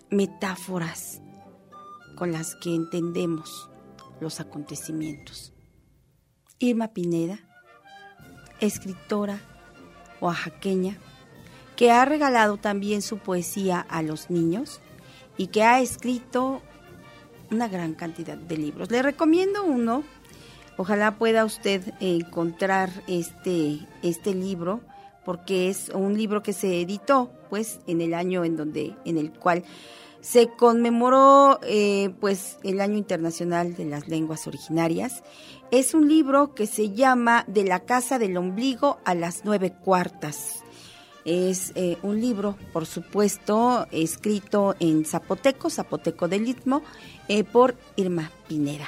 [0.10, 1.22] metáforas
[2.16, 3.71] con las que entendemos
[4.22, 5.52] los acontecimientos.
[6.60, 7.40] Irma Pineda,
[8.62, 9.42] escritora
[10.22, 10.98] oaxaqueña,
[11.76, 14.80] que ha regalado también su poesía a los niños
[15.36, 16.62] y que ha escrito
[17.50, 18.92] una gran cantidad de libros.
[18.92, 20.04] Le recomiendo uno,
[20.78, 24.82] ojalá pueda usted encontrar este, este libro
[25.26, 29.32] porque es un libro que se editó pues en el año en donde en el
[29.32, 29.64] cual
[30.22, 35.24] se conmemoró eh, pues el año internacional de las lenguas originarias.
[35.72, 40.64] Es un libro que se llama de la casa del ombligo a las nueve cuartas.
[41.26, 46.84] Es eh, un libro por supuesto escrito en zapoteco zapoteco del istmo
[47.28, 48.88] eh, por Irma Pineda.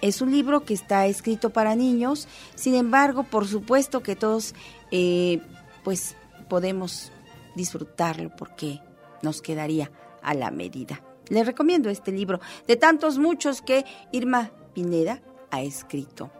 [0.00, 2.26] Es un libro que está escrito para niños,
[2.56, 4.52] sin embargo, por supuesto que todos
[5.84, 6.16] pues
[6.48, 7.12] podemos
[7.54, 8.80] disfrutarlo porque
[9.22, 9.90] nos quedaría
[10.22, 11.02] a la medida.
[11.28, 16.30] Les recomiendo este libro de tantos muchos que Irma Pineda ha escrito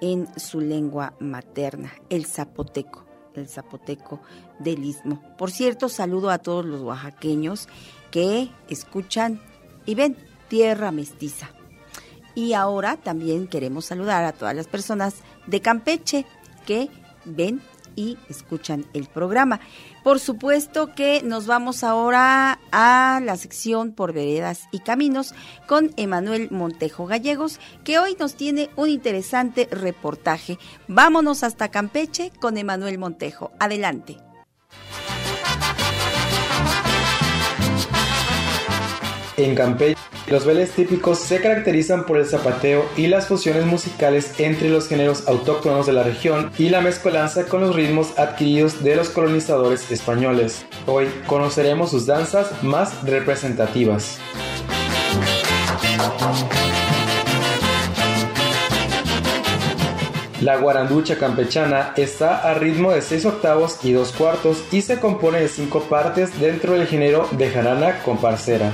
[0.00, 3.04] en su lengua materna, el zapoteco,
[3.34, 4.20] el zapoteco
[4.58, 5.22] del istmo.
[5.38, 7.68] Por cierto, saludo a todos los oaxaqueños
[8.10, 9.40] que escuchan
[9.86, 10.16] y ven
[10.48, 11.50] Tierra Mestiza.
[12.34, 15.16] Y ahora también queremos saludar a todas las personas
[15.46, 16.26] de Campeche
[16.66, 16.90] que
[17.24, 17.60] ven
[17.96, 19.60] y escuchan el programa.
[20.02, 25.34] Por supuesto que nos vamos ahora a la sección por veredas y caminos
[25.66, 30.58] con Emanuel Montejo Gallegos, que hoy nos tiene un interesante reportaje.
[30.88, 33.52] Vámonos hasta Campeche con Emanuel Montejo.
[33.58, 34.18] Adelante.
[39.36, 44.70] En Campeche, los bailes típicos se caracterizan por el zapateo y las fusiones musicales entre
[44.70, 49.10] los géneros autóctonos de la región y la mezcolanza con los ritmos adquiridos de los
[49.10, 50.64] colonizadores españoles.
[50.86, 54.20] Hoy conoceremos sus danzas más representativas.
[60.40, 65.40] La guaranducha campechana está a ritmo de 6 octavos y 2 cuartos y se compone
[65.40, 68.70] de 5 partes dentro del género de jarana con parcera.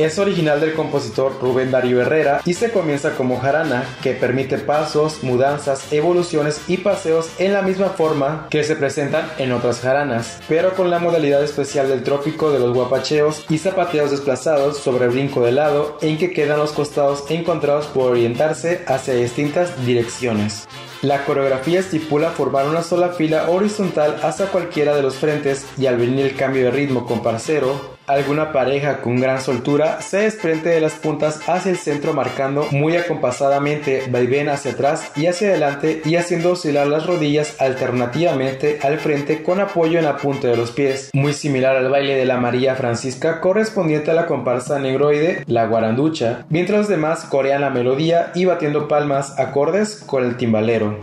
[0.00, 5.22] Es original del compositor Rubén Darío Herrera y se comienza como jarana, que permite pasos,
[5.22, 10.72] mudanzas, evoluciones y paseos en la misma forma que se presentan en otras jaranas, pero
[10.72, 15.52] con la modalidad especial del trópico de los guapacheos y zapateos desplazados sobre brinco de
[15.52, 20.66] lado en que quedan los costados encontrados por orientarse hacia distintas direcciones.
[21.02, 25.98] La coreografía estipula formar una sola fila horizontal hacia cualquiera de los frentes y al
[25.98, 30.80] venir el cambio de ritmo con parcero, Alguna pareja con gran soltura se desprende de
[30.80, 36.16] las puntas hacia el centro marcando muy acompasadamente vaivén hacia atrás y hacia adelante y
[36.16, 41.10] haciendo oscilar las rodillas alternativamente al frente con apoyo en la punta de los pies,
[41.12, 46.44] muy similar al baile de la María Francisca correspondiente a la comparsa negroide, la guaranducha,
[46.48, 50.98] mientras los demás corean la melodía y batiendo palmas acordes con el timbalero.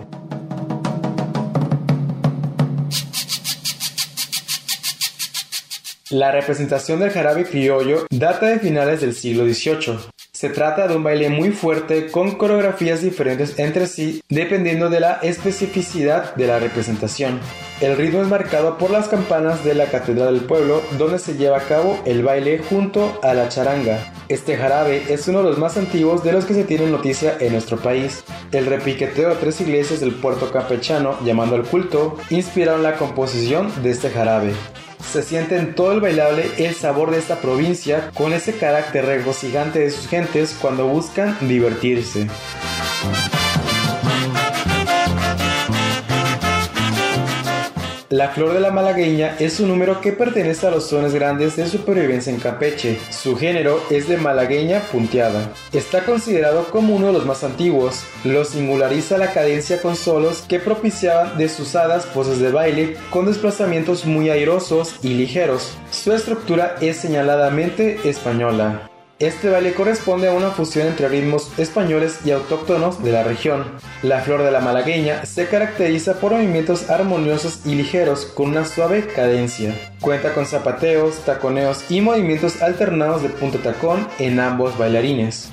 [6.10, 10.00] La representación del jarabe criollo data de finales del siglo XVIII.
[10.32, 15.20] Se trata de un baile muy fuerte con coreografías diferentes entre sí dependiendo de la
[15.22, 17.42] especificidad de la representación.
[17.82, 21.58] El ritmo es marcado por las campanas de la Catedral del Pueblo donde se lleva
[21.58, 24.00] a cabo el baile junto a la charanga.
[24.30, 27.52] Este jarabe es uno de los más antiguos de los que se tiene noticia en
[27.52, 28.24] nuestro país.
[28.54, 33.90] El repiqueteo de tres iglesias del puerto campechano llamando al culto inspiraron la composición de
[33.90, 34.54] este jarabe
[35.12, 39.80] se siente en todo el bailable el sabor de esta provincia con ese carácter regocijante
[39.80, 42.28] de sus gentes cuando buscan divertirse.
[48.10, 51.68] La flor de la malagueña es un número que pertenece a los zonas grandes de
[51.68, 52.98] supervivencia en Campeche.
[53.10, 55.52] Su género es de malagueña punteada.
[55.74, 58.06] Está considerado como uno de los más antiguos.
[58.24, 64.30] Lo singulariza la cadencia con solos que propiciaban desusadas poses de baile con desplazamientos muy
[64.30, 65.78] airosos y ligeros.
[65.92, 68.90] Su estructura es señaladamente española.
[69.20, 73.66] Este baile corresponde a una fusión entre ritmos españoles y autóctonos de la región.
[74.04, 79.08] La flor de la malagueña se caracteriza por movimientos armoniosos y ligeros con una suave
[79.08, 79.74] cadencia.
[80.02, 85.50] Cuenta con zapateos, taconeos y movimientos alternados de punta tacón en ambos bailarines.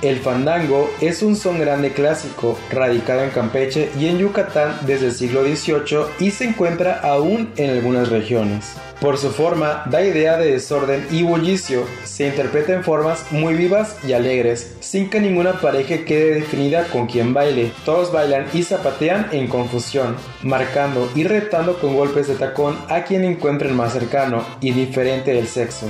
[0.00, 5.12] El fandango es un son grande clásico, radicado en Campeche y en Yucatán desde el
[5.12, 8.76] siglo XVIII y se encuentra aún en algunas regiones.
[9.00, 13.96] Por su forma, da idea de desorden y bullicio, se interpreta en formas muy vivas
[14.06, 17.72] y alegres, sin que ninguna pareja quede definida con quien baile.
[17.84, 23.24] Todos bailan y zapatean en confusión, marcando y retando con golpes de tacón a quien
[23.24, 25.86] encuentren más cercano y diferente del sexo.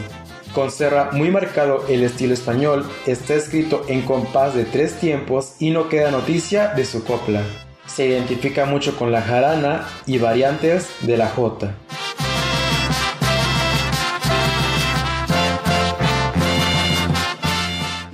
[0.55, 5.89] Conserva muy marcado el estilo español, está escrito en compás de tres tiempos y no
[5.89, 7.43] queda noticia de su copla.
[7.87, 11.75] Se identifica mucho con la jarana y variantes de la jota.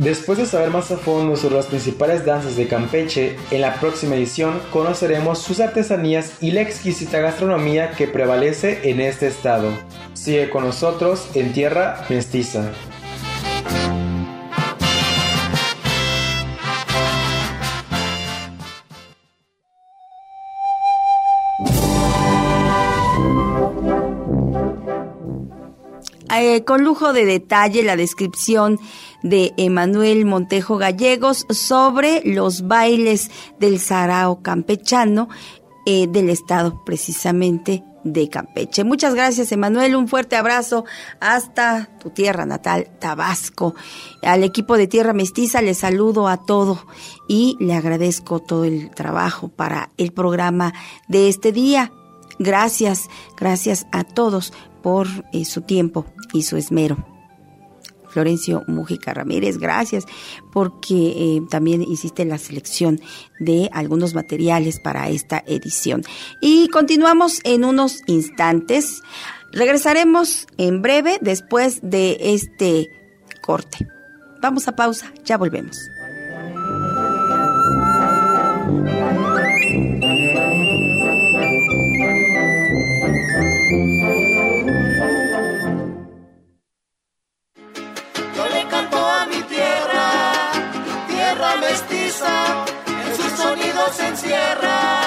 [0.05, 4.17] Después de saber más a fondo sobre las principales danzas de Campeche, en la próxima
[4.17, 9.71] edición conoceremos sus artesanías y la exquisita gastronomía que prevalece en este estado.
[10.15, 12.73] Sigue con nosotros en Tierra Mestiza.
[26.55, 28.79] Eh, con lujo de detalle la descripción
[29.25, 35.29] de Emanuel Montejo Gallegos sobre los bailes del sarao campechano
[35.85, 38.85] eh, del estado precisamente de Campeche.
[38.85, 39.97] Muchas gracias, Emanuel.
[39.97, 40.85] Un fuerte abrazo
[41.21, 43.75] hasta tu tierra natal, Tabasco.
[44.23, 46.87] Al equipo de Tierra Mestiza le saludo a todo
[47.29, 50.73] y le agradezco todo el trabajo para el programa
[51.09, 51.93] de este día.
[52.39, 54.53] Gracias, gracias a todos
[54.83, 57.14] por eh, su tiempo y su esmero.
[58.15, 60.07] Florencio Mujica Ramírez, gracias
[60.53, 63.01] porque eh, también hiciste la selección
[63.41, 66.03] de algunos materiales para esta edición.
[66.41, 69.03] Y continuamos en unos instantes.
[69.53, 72.89] Regresaremos en breve después de este
[73.43, 73.89] corte.
[74.41, 75.77] Vamos a pausa, ya volvemos.
[93.93, 95.04] Se encierra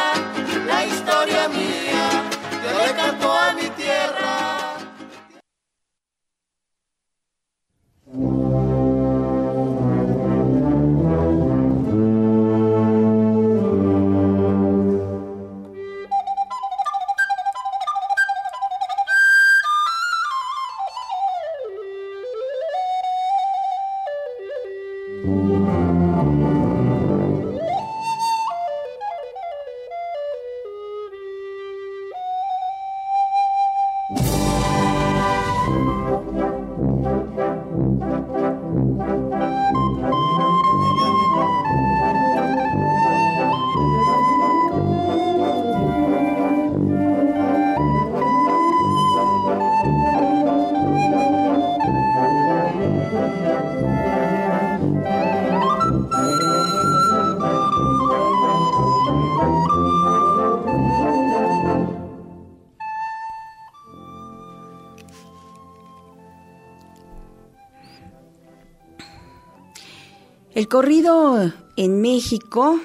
[70.67, 72.77] El corrido en México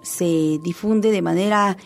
[0.00, 1.76] se difunde de manera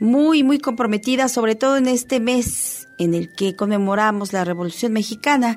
[0.00, 5.56] muy, muy comprometida, sobre todo en este mes en el que conmemoramos la Revolución Mexicana.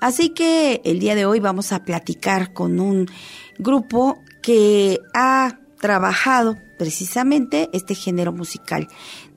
[0.00, 3.10] Así que el día de hoy vamos a platicar con un
[3.58, 8.86] grupo que ha trabajado precisamente este género musical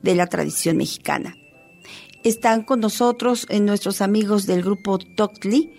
[0.00, 1.34] de la tradición mexicana.
[2.22, 5.74] Están con nosotros en nuestros amigos del grupo Toctli,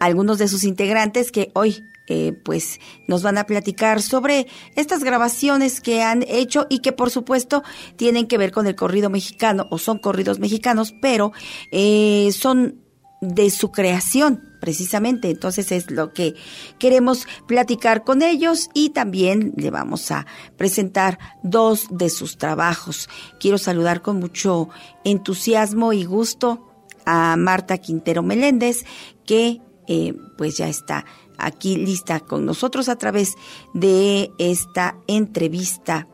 [0.00, 4.46] algunos de sus integrantes que hoy eh, pues nos van a platicar sobre
[4.76, 7.62] estas grabaciones que han hecho y que por supuesto
[7.96, 11.32] tienen que ver con el corrido mexicano o son corridos mexicanos, pero
[11.70, 12.82] eh, son
[13.20, 15.30] de su creación precisamente.
[15.30, 16.34] Entonces es lo que
[16.78, 23.08] queremos platicar con ellos y también le vamos a presentar dos de sus trabajos.
[23.40, 24.68] Quiero saludar con mucho
[25.04, 26.64] entusiasmo y gusto
[27.06, 28.84] a Marta Quintero Meléndez,
[29.24, 31.06] que eh, pues ya está
[31.38, 33.36] aquí lista con nosotros a través
[33.72, 36.06] de esta entrevista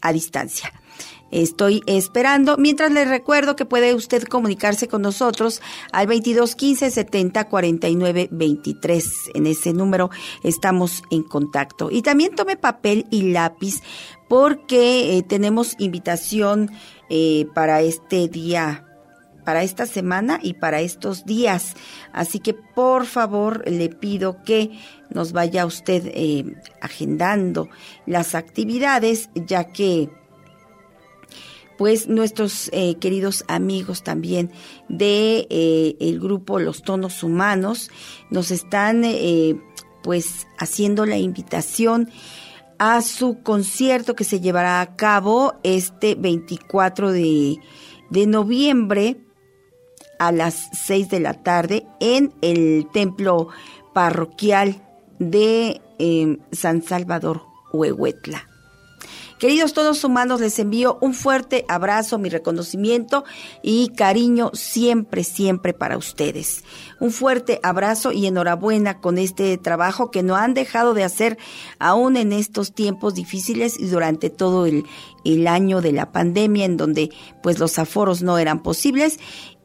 [0.00, 0.72] a distancia.
[1.32, 2.56] Estoy esperando.
[2.56, 5.60] Mientras les recuerdo que puede usted comunicarse con nosotros
[5.92, 9.30] al 22 15 70 49 23.
[9.34, 10.10] En ese número
[10.44, 11.90] estamos en contacto.
[11.90, 13.82] Y también tome papel y lápiz
[14.28, 16.70] porque eh, tenemos invitación
[17.10, 18.84] eh, para este día
[19.46, 21.74] para esta semana y para estos días.
[22.12, 24.76] Así que por favor le pido que
[25.08, 27.68] nos vaya usted eh, agendando
[28.06, 30.10] las actividades, ya que
[31.78, 34.50] pues nuestros eh, queridos amigos también
[34.88, 37.90] de eh, el grupo Los Tonos Humanos
[38.30, 39.04] nos están
[40.02, 42.10] pues haciendo la invitación
[42.78, 47.58] a su concierto que se llevará a cabo este 24 de,
[48.10, 49.25] de noviembre
[50.18, 53.48] a las 6 de la tarde en el templo
[53.92, 54.82] parroquial
[55.18, 57.42] de em, San Salvador
[57.72, 58.48] Huehuetla.
[59.38, 63.24] Queridos todos humanos, les envío un fuerte abrazo, mi reconocimiento
[63.62, 66.64] y cariño siempre, siempre para ustedes.
[67.00, 71.36] Un fuerte abrazo y enhorabuena con este trabajo que no han dejado de hacer
[71.78, 74.84] aún en estos tiempos difíciles y durante todo el,
[75.26, 77.10] el año de la pandemia en donde
[77.42, 79.18] pues los aforos no eran posibles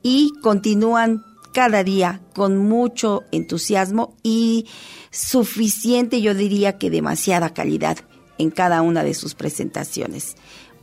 [0.03, 1.23] y continúan
[1.53, 4.67] cada día con mucho entusiasmo y
[5.11, 7.97] suficiente, yo diría que demasiada calidad
[8.37, 10.35] en cada una de sus presentaciones.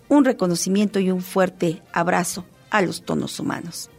[0.09, 3.91] Un reconocimiento y un fuerte abrazo a los tonos humanos.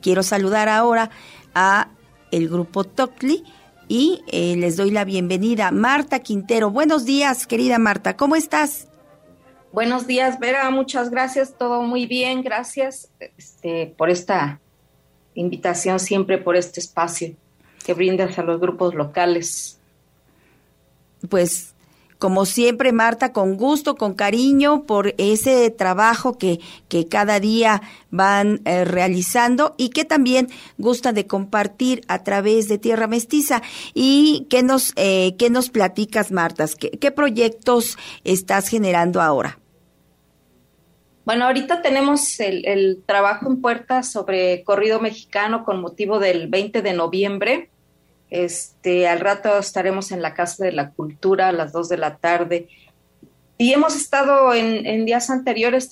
[0.00, 1.10] Quiero saludar ahora
[1.54, 1.90] a
[2.30, 3.44] el grupo Tocli
[3.88, 5.70] y eh, les doy la bienvenida.
[5.72, 8.89] Marta Quintero, buenos días, querida Marta, ¿cómo estás?
[9.72, 10.68] Buenos días, Vera.
[10.70, 11.54] Muchas gracias.
[11.56, 12.42] Todo muy bien.
[12.42, 14.60] Gracias este, por esta
[15.34, 17.36] invitación, siempre por este espacio
[17.84, 19.78] que brindas a los grupos locales.
[21.28, 21.74] Pues,
[22.18, 26.58] como siempre, Marta, con gusto, con cariño por ese trabajo que,
[26.88, 30.48] que cada día van eh, realizando y que también
[30.78, 33.62] gustan de compartir a través de Tierra Mestiza.
[33.94, 36.66] ¿Y qué nos, eh, qué nos platicas, Marta?
[36.76, 39.59] ¿Qué proyectos estás generando ahora?
[41.24, 46.92] Bueno, ahorita tenemos el, trabajo en puerta sobre corrido mexicano con motivo del 20 de
[46.92, 47.70] noviembre.
[48.30, 52.16] Este, al rato estaremos en la Casa de la Cultura a las 2 de la
[52.16, 52.68] tarde.
[53.58, 55.90] Y hemos estado en, días anteriores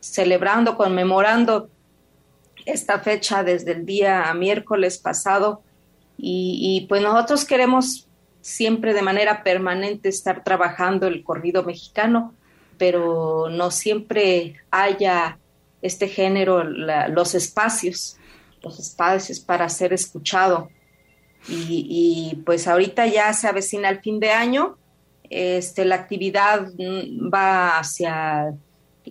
[0.00, 1.68] celebrando, conmemorando
[2.66, 5.62] esta fecha desde el día miércoles pasado.
[6.18, 8.08] y pues nosotros queremos
[8.40, 12.34] siempre de manera permanente estar trabajando el corrido mexicano
[12.78, 15.38] pero no siempre haya
[15.82, 18.16] este género, los espacios,
[18.62, 20.70] los espacios para ser escuchado.
[21.46, 24.78] Y, pues ahorita ya se avecina el fin de año,
[25.28, 26.68] este, la actividad
[27.32, 28.54] va hacia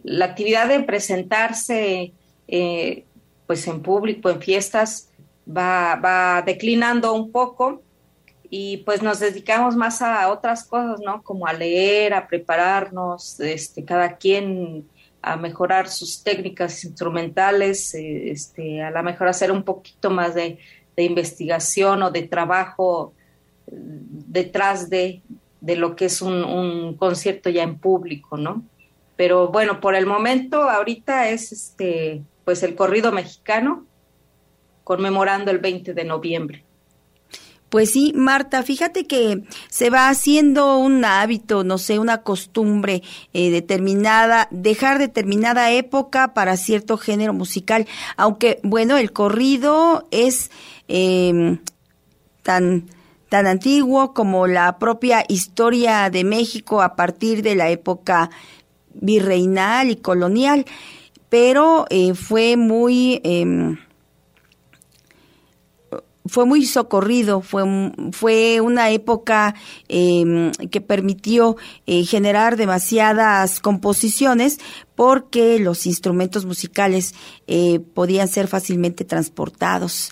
[0.04, 2.14] la actividad de presentarse
[2.48, 3.06] eh,
[3.46, 5.10] pues en público, en fiestas,
[5.48, 7.84] va, va declinando un poco
[8.56, 11.24] y pues nos dedicamos más a otras cosas, ¿no?
[11.24, 14.88] Como a leer, a prepararnos, este, cada quien
[15.24, 20.60] a mejorar sus técnicas instrumentales, eh, este, a lo mejor hacer un poquito más de,
[20.96, 23.16] investigación o de trabajo
[23.66, 25.24] eh, detrás de,
[25.60, 28.62] de lo que es un, un, concierto ya en público, ¿no?
[29.16, 33.88] Pero bueno, por el momento, ahorita es este, pues el corrido mexicano
[34.84, 36.64] conmemorando el 20 de noviembre.
[37.74, 43.02] Pues sí, Marta, fíjate que se va haciendo un hábito, no sé, una costumbre
[43.34, 50.52] eh, determinada, dejar determinada época para cierto género musical, aunque bueno, el corrido es
[50.88, 51.62] em,
[52.44, 52.92] tan
[53.30, 58.30] tan antiguo como la propia historia de México a partir de la época
[58.94, 60.66] virreinal y colonial,
[61.28, 63.20] pero eh, fue muy...
[66.26, 67.64] Fue muy socorrido, fue,
[68.14, 69.56] fue una época
[69.90, 74.60] em, que permitió eh, generar demasiadas composiciones
[74.96, 77.14] porque los instrumentos musicales
[77.48, 80.12] eh, podían ser fácilmente transportados.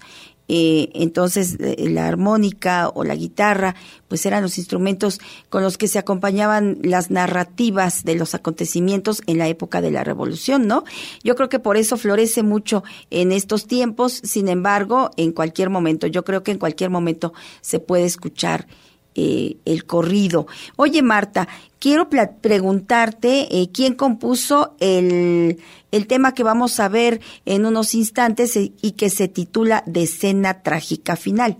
[0.53, 3.73] Eh, entonces eh, la armónica o la guitarra,
[4.09, 9.37] pues eran los instrumentos con los que se acompañaban las narrativas de los acontecimientos en
[9.37, 10.83] la época de la revolución, ¿no?
[11.23, 16.05] Yo creo que por eso florece mucho en estos tiempos, sin embargo, en cualquier momento,
[16.05, 17.31] yo creo que en cualquier momento
[17.61, 18.67] se puede escuchar
[19.15, 20.47] eh, el corrido.
[20.77, 21.47] Oye, Marta,
[21.79, 28.55] quiero preguntarte eh, quién compuso el, el, tema que vamos a ver en unos instantes
[28.55, 31.57] eh, y que se titula Decena Trágica Final.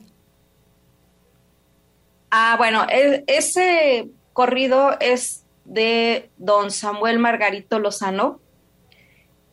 [2.30, 8.39] Ah, bueno, e, ese corrido es de don Samuel Margarito Lozano,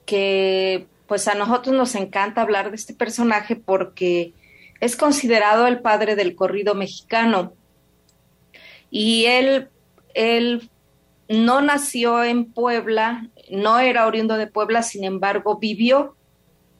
[0.07, 4.34] que pues a nosotros nos encanta hablar de este personaje porque
[4.80, 7.55] es considerado el padre del corrido mexicano
[8.91, 9.68] y él,
[10.14, 10.70] él
[11.28, 16.16] no nació en Puebla, no era oriundo de Puebla, sin embargo, vivió,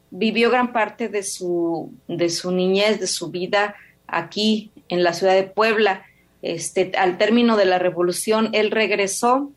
[0.09, 3.75] vivió gran parte de su, de su niñez, de su vida
[4.07, 6.03] aquí en la ciudad de Puebla.
[6.41, 9.51] Este, al término de la revolución, él regresó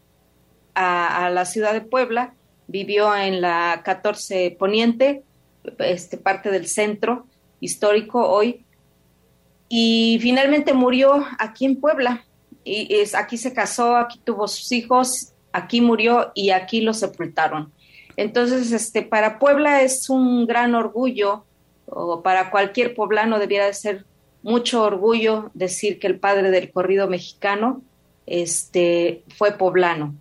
[0.75, 2.35] a, a la ciudad de Puebla,
[2.67, 5.23] vivió en la 14 Poniente,
[5.79, 7.27] este, parte del centro
[7.61, 8.65] histórico hoy,
[9.69, 12.27] y finalmente murió aquí en Puebla
[12.65, 17.73] y es, aquí se casó, aquí tuvo sus hijos, aquí murió y aquí lo sepultaron.
[18.17, 21.45] Entonces, este, para Puebla es un gran orgullo,
[21.87, 24.05] o para cualquier poblano debiera de ser
[24.43, 27.83] mucho orgullo decir que el padre del corrido mexicano
[28.27, 30.15] este, fue poblano.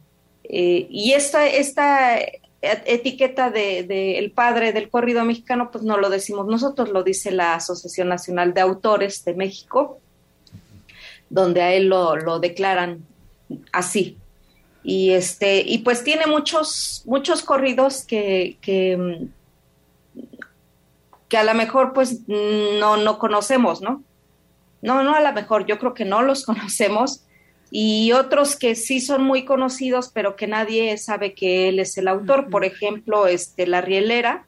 [0.44, 2.20] Eh, y esta, esta
[2.62, 7.32] etiqueta de, de, el padre del corrido mexicano, pues no lo decimos nosotros, lo dice
[7.32, 10.00] la Asociación Nacional de Autores de México,
[11.32, 13.06] donde a él lo, declaran
[13.72, 14.18] así.
[14.84, 18.98] Y este, y pues tiene muchos, muchos corridos que, que,
[21.38, 24.04] a lo mejor pues no, no conocemos, ¿no?
[24.82, 27.24] No, no a lo mejor, yo creo que no los conocemos.
[27.74, 32.10] Y otros que sí son muy conocidos, pero que nadie sabe que él es el
[32.10, 32.50] autor.
[32.50, 34.46] Por ejemplo, este, La Rielera,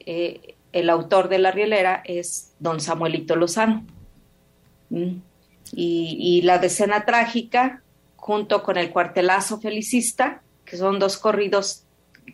[0.00, 3.86] eh, el autor de La Rielera es don Samuelito Lozano.
[4.90, 5.27] Mm
[5.72, 7.82] y, La Decena Trágica,
[8.16, 11.84] junto con El Cuartelazo Felicista, que son dos corridos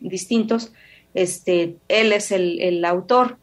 [0.00, 0.72] distintos.
[1.14, 3.38] Este, él es el, autor.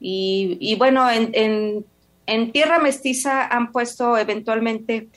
[0.00, 1.84] Y, bueno, en,
[2.26, 5.08] en, Tierra Mestiza han puesto eventualmente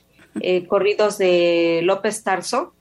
[0.41, 2.73] eh, corridos de López Tarso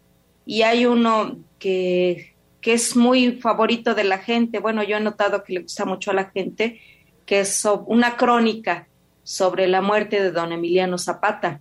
[0.46, 4.60] y hay uno que, que, es muy favorito de la gente.
[4.60, 6.80] Bueno, yo he notado que le gusta mucho a la gente,
[7.26, 8.87] que es una crónica
[9.28, 11.60] sobre la muerte de don Emiliano Zapata.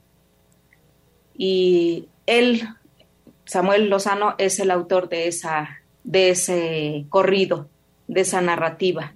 [1.37, 2.65] Y él,
[3.43, 7.67] Samuel Lozano, es el autor de, esa, de ese corrido,
[8.07, 9.11] de esa narrativa.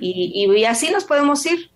[0.00, 1.70] y, así nos podemos ir.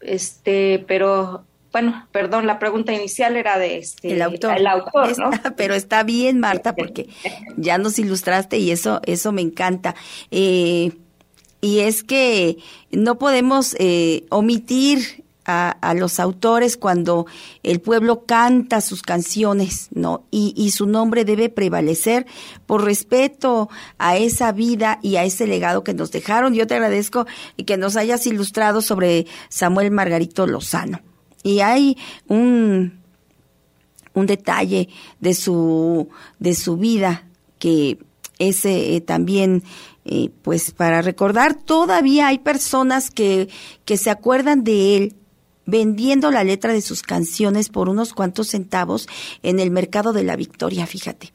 [0.00, 5.30] Este, pero bueno, perdón, la pregunta inicial era de este el autor, el autor ¿no?
[5.56, 7.08] pero está bien, Marta, porque
[7.56, 9.94] ya nos ilustraste y eso, eso me encanta.
[10.32, 10.90] Eh,
[11.60, 12.56] y es que
[12.90, 15.19] no podemos eh, omitir
[15.50, 17.26] a, los autores cuando
[17.62, 20.24] el pueblo canta sus canciones, ¿no?
[20.30, 22.26] Y, su nombre debe prevalecer
[22.66, 26.54] por respeto a esa vida y a ese legado que nos dejaron.
[26.54, 27.26] Yo te agradezco
[27.66, 31.00] que nos hayas ilustrado sobre Samuel Margarito Lozano.
[31.42, 31.96] Y hay
[32.28, 33.00] un,
[34.14, 34.88] un detalle
[35.18, 37.26] de su, de su vida
[37.58, 37.98] que
[38.38, 39.62] es eh, también
[40.04, 43.48] eh, pues para recordar, todavía hay personas que,
[43.84, 45.14] que se acuerdan de él
[45.66, 49.08] vendiendo la letra de sus canciones por unos cuantos centavos
[49.42, 51.32] en el mercado de la Victoria, fíjate.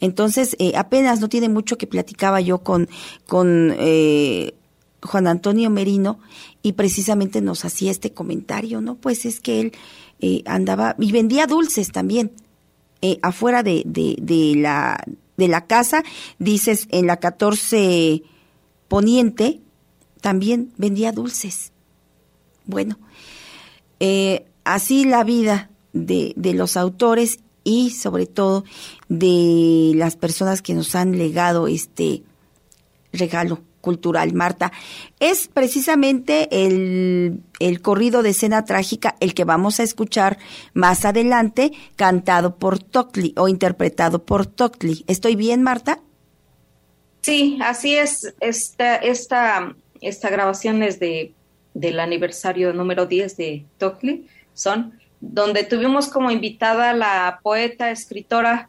[0.00, 2.88] Entonces, eh, apenas no tiene mucho que platicaba yo con,
[3.26, 4.54] con eh,
[5.02, 6.18] Juan Antonio Merino
[6.62, 8.94] y precisamente nos hacía este comentario, ¿no?
[8.94, 9.72] Pues es que él
[10.46, 12.32] andaba y vendía dulces también
[13.20, 15.04] afuera de, de, de, la,
[15.36, 16.02] de la casa,
[16.38, 18.22] dices, en la 14
[18.88, 19.60] Poniente,
[20.20, 21.72] también vendía dulces.
[22.66, 22.98] Bueno,
[24.06, 28.64] eh, así la vida de, los autores y sobre todo
[29.08, 32.22] de las personas que nos han legado este
[33.14, 34.34] regalo cultural.
[34.34, 34.72] Marta,
[35.20, 40.36] es precisamente el, el corrido de escena trágica el que vamos a escuchar
[40.74, 45.06] más adelante, cantado por Tocli o interpretado por Tocli.
[45.06, 46.00] ¿Estoy bien, Marta?
[47.22, 48.34] Sí, así es.
[48.40, 51.32] Esta, esta, esta grabación es de,
[51.74, 58.68] del aniversario número 10 de Tocli, son, donde tuvimos como invitada la poeta, escritora,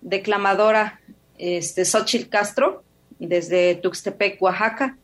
[0.00, 1.00] declamadora
[1.38, 2.84] este, Xochitl Castro,
[3.18, 4.96] desde Tuxtepec, Oaxaca,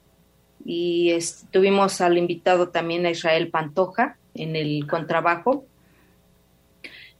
[0.64, 1.16] y
[1.50, 5.64] tuvimos al invitado también a Israel Pantoja en el contrabajo.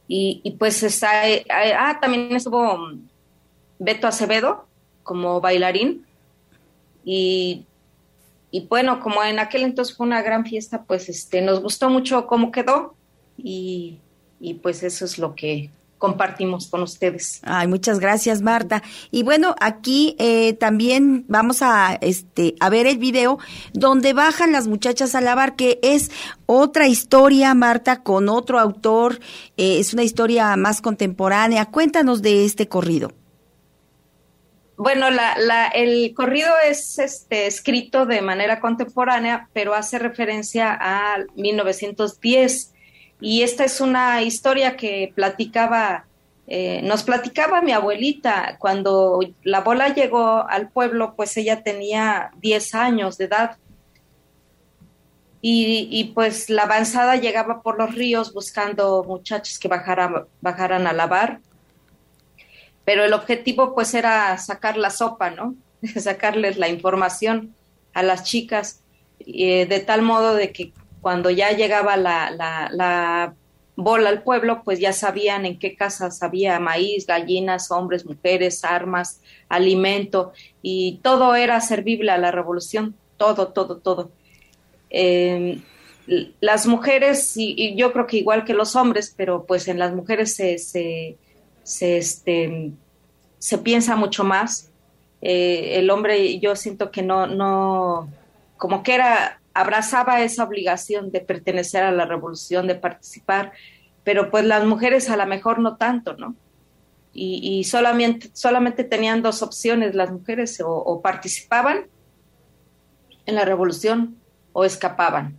[0.07, 2.91] Y, pues está, eh, ah, también estuvo
[3.79, 4.67] Beto Acevedo
[5.03, 6.05] como bailarín.
[7.05, 7.65] Y,
[8.51, 12.27] y, bueno, como en aquel entonces fue una gran fiesta, pues este, nos gustó mucho
[12.27, 12.95] cómo quedó
[13.37, 13.99] y,
[14.39, 15.71] y pues eso es lo que
[16.01, 17.39] compartimos con ustedes.
[17.43, 18.81] Ay, muchas gracias, Marta.
[19.11, 23.37] Y bueno, aquí eh, también vamos a, este, a ver el video
[23.73, 26.09] donde bajan las muchachas a lavar, que es
[26.47, 29.19] otra historia, Marta, con otro autor.
[29.57, 31.67] Eh, es una historia más contemporánea.
[31.67, 33.13] Cuéntanos de este corrido.
[34.83, 41.17] Bueno, la, la, el corrido es este, escrito de manera contemporánea, pero hace referencia a
[41.35, 42.73] 1910
[43.19, 46.07] y esta es una historia que platicaba,
[46.47, 48.57] eh, nos platicaba mi abuelita.
[48.57, 53.57] Cuando la bola llegó al pueblo, pues ella tenía 10 años de edad.
[55.43, 61.39] Y, pues la avanzada llegaba por los ríos buscando muchachos que bajaran, bajaran a lavar.
[62.91, 65.55] Pero el objetivo pues era sacar la sopa, ¿no?
[65.97, 67.55] Sacarles la información
[67.93, 68.81] a las chicas,
[69.21, 73.33] eh, de tal modo de que cuando ya llegaba la, la,
[73.77, 79.21] bola al pueblo, pues ya sabían en qué casas había maíz, gallinas, hombres, mujeres, armas,
[79.47, 84.11] alimento, y todo era servible a la revolución, todo, todo, todo.
[84.89, 85.61] Em,
[86.41, 90.35] las mujeres, y, yo creo que igual que los hombres, pero pues en las mujeres
[90.35, 91.15] se, se,
[91.63, 92.73] se, este,
[93.41, 94.69] se piensa mucho más.
[95.21, 98.07] Eh, el hombre, yo siento que no, no,
[98.57, 103.51] como que era abrazaba esa obligación de pertenecer a la revolución, de participar,
[104.03, 106.35] pero pues las mujeres a lo mejor no tanto, ¿no?
[107.13, 111.87] Y, solamente, solamente tenían dos opciones las mujeres, o, participaban
[113.25, 114.15] en la revolución
[114.53, 115.35] o escapaban.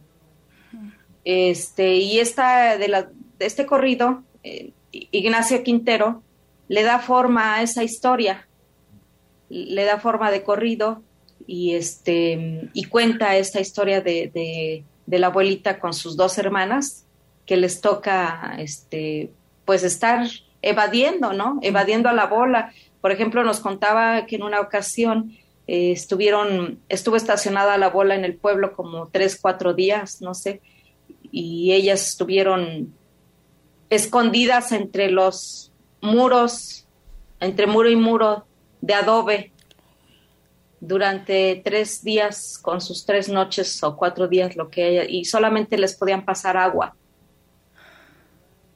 [1.24, 3.08] Este, y esta, de, la,
[3.38, 6.22] de este corrido, eh, Ignacio Quintero
[6.72, 8.48] le da forma a esa historia,
[9.50, 11.02] le da forma de corrido
[11.46, 14.30] y este y cuenta esta historia de,
[15.06, 17.04] de, la abuelita con sus dos hermanas
[17.44, 19.34] que les toca este
[19.66, 20.26] pues estar
[20.62, 21.58] evadiendo, ¿no?
[21.60, 22.72] Evadiendo a la bola.
[23.02, 25.36] Por ejemplo, nos contaba que en una ocasión
[25.66, 30.62] eh, estuvieron, estuvo estacionada la bola en el pueblo como tres, cuatro días, no sé,
[31.30, 32.94] y ellas estuvieron
[33.90, 35.71] escondidas entre los
[36.02, 36.86] muros,
[37.40, 38.44] entre muro y muro
[38.82, 39.52] de adobe
[40.80, 45.78] durante tres días con sus tres noches o cuatro días, lo que haya, y solamente
[45.78, 46.96] les podían pasar agua.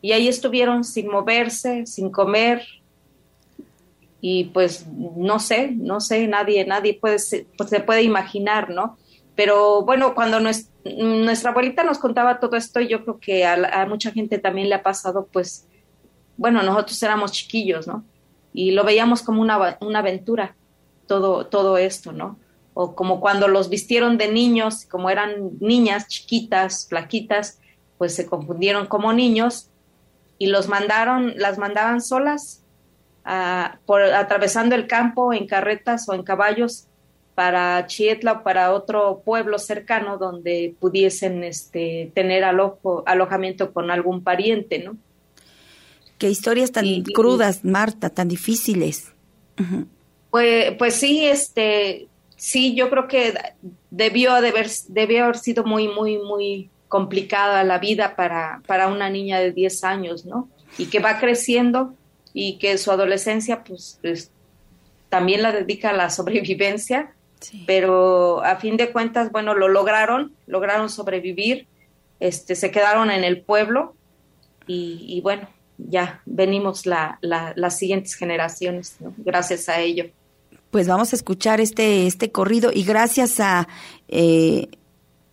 [0.01, 2.65] Y ahí estuvieron sin moverse, sin comer,
[4.21, 7.17] y pues no sé, no sé, nadie, nadie puede,
[7.59, 8.97] pues, se puede imaginar, ¿no?
[9.35, 14.13] Pero bueno, cuando nuestra abuelita nos contaba todo esto, yo creo que a, a mucha
[14.13, 15.67] gente también le ha pasado, pues,
[16.37, 18.05] bueno, nosotros éramos chiquillos, ¿no?
[18.53, 20.55] Y lo veíamos como una, una aventura
[21.07, 22.39] todo, todo esto, ¿no?
[22.75, 27.61] O como cuando los vistieron de niños, como eran niñas chiquitas, flaquitas,
[27.99, 29.71] pues se confundieron como niños
[30.39, 32.63] y los mandaron, las mandaban solas,
[33.87, 36.87] por, atravesando el campo en carretas o en caballos
[37.35, 44.23] para Chietla o para otro pueblo cercano donde pudiesen este, tener alojo, alojamiento con algún
[44.23, 44.97] pariente, ¿no?
[46.19, 49.13] Qué historias tan crudas, Marta, tan difíciles.
[50.31, 53.35] Pues, pues sí, este, sí, yo creo que
[53.91, 59.11] debió de haber, debió haber sido muy, muy, muy complicada la vida para, para una
[59.11, 60.49] niña de 10 años, ¿no?
[60.79, 61.95] Y que va creciendo
[62.33, 63.99] y que su adolescencia, pues,
[65.09, 67.13] también la dedica a la sobrevivencia,
[67.67, 71.67] pero a fin de cuentas, bueno, lo lograron, lograron sobrevivir,
[72.21, 73.95] este, se quedaron en el pueblo
[74.67, 80.07] y, y bueno, ya venimos la, las siguientes generaciones, gracias a ello.
[80.71, 83.69] Pues vamos a escuchar este, este corrido y gracias a
[84.09, 84.69] eh,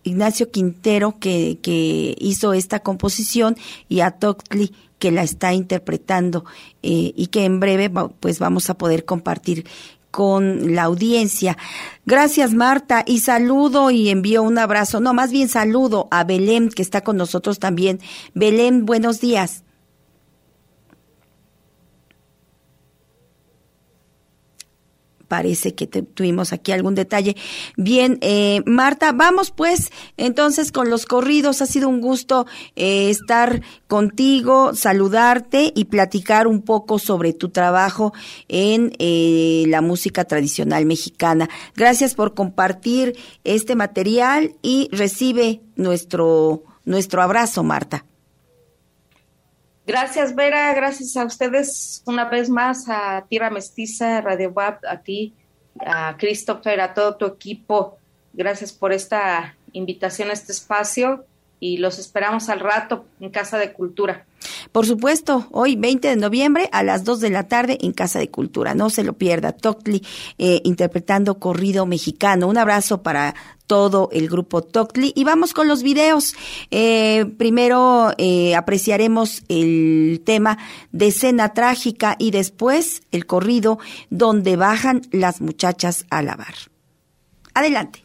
[0.03, 3.57] Ignacio Quintero que, que, hizo esta composición
[3.89, 6.45] y a Toctli que la está interpretando
[6.81, 9.65] eh, y que en breve pues vamos a poder compartir
[10.11, 11.57] con la audiencia.
[12.05, 16.83] Gracias Marta y saludo y envío un abrazo, no, más bien saludo a Belén que
[16.83, 17.99] está con nosotros también.
[18.33, 19.63] Belén, buenos días.
[25.34, 27.35] Parece que tuvimos aquí algún detalle.
[27.76, 31.60] Bien, eh, Marta, vamos pues entonces con los corridos.
[31.64, 32.45] Ha sido un gusto
[32.76, 38.14] eh, estar contigo, saludarte y platicar un poco sobre tu trabajo
[38.47, 41.49] en eh, la música tradicional mexicana.
[41.76, 48.05] Gracias por compartir este material y recibe nuestro, nuestro abrazo, Marta.
[49.85, 50.73] Gracias, Vera.
[50.73, 55.34] Gracias a ustedes una vez más, a Tierra Mestiza, Radio WAP, a ti,
[55.85, 57.97] a Christopher, a todo tu equipo.
[58.31, 61.26] Gracias por esta invitación a este espacio
[61.64, 64.26] y los esperamos al rato en Casa de Cultura.
[64.73, 68.30] Por supuesto, hoy 20 de noviembre a las 2 de la tarde en Casa de
[68.30, 68.76] Cultura.
[68.76, 69.53] No se lo pierda.
[69.53, 70.03] Toctli
[70.38, 72.49] eh, interpretando corrido mexicano.
[72.49, 73.34] Un abrazo para
[73.65, 75.14] todo el grupo Toctli.
[75.15, 76.35] Y vamos con los videos.
[76.69, 80.57] Eh, primero eh, apreciaremos el tema
[80.91, 83.80] de escena trágica y después el corrido
[84.10, 86.56] donde bajan las muchachas a lavar.
[87.53, 88.02] Adelante.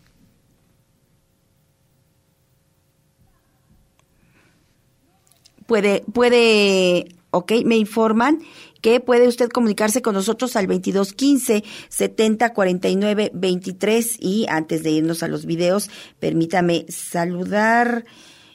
[5.68, 8.40] Puede, puede, ok, me informan
[8.80, 15.22] que puede usted comunicarse con nosotros al 2215 70 49 23 y antes de irnos
[15.22, 18.06] a los videos, permítame saludar,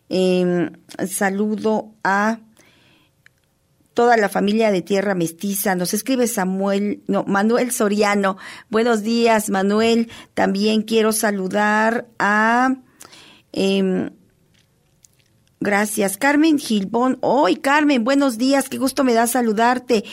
[0.10, 0.72] eh,
[1.08, 2.40] saludo a
[3.94, 5.76] toda la familia de Tierra Mestiza.
[5.76, 8.38] Nos escribe Samuel, no, Manuel Soriano.
[8.72, 10.10] Buenos días, Manuel.
[10.34, 12.76] También quiero saludar a
[13.52, 14.10] eh,
[15.64, 16.18] Gracias.
[16.18, 17.18] Carmen Gilbón.
[17.22, 18.68] Hoy, Carmen, buenos días.
[18.68, 20.04] Qué gusto me da saludarte.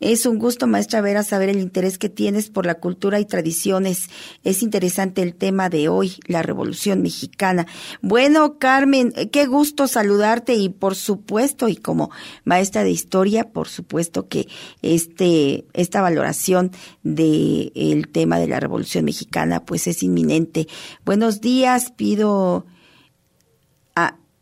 [0.00, 4.08] Es un gusto, maestra Vera, saber el interés que tienes por la cultura y tradiciones.
[4.42, 7.68] Es interesante el tema de hoy, la Revolución Mexicana.
[8.02, 12.10] Bueno, Carmen, qué gusto saludarte y por supuesto, y como
[12.42, 14.48] maestra de historia, por supuesto que
[14.82, 16.72] este, esta valoración
[17.04, 20.66] del el tema de la Revolución Mexicana, pues es inminente.
[21.04, 22.66] Buenos días, pido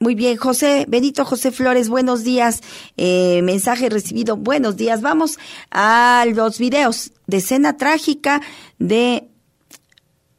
[0.05, 2.61] muy bien, José, Benito José Flores, buenos días.
[2.99, 5.01] Eh, mensaje recibido, buenos días.
[5.01, 5.39] Vamos
[5.71, 8.43] a los videos de escena trágica
[8.79, 9.31] de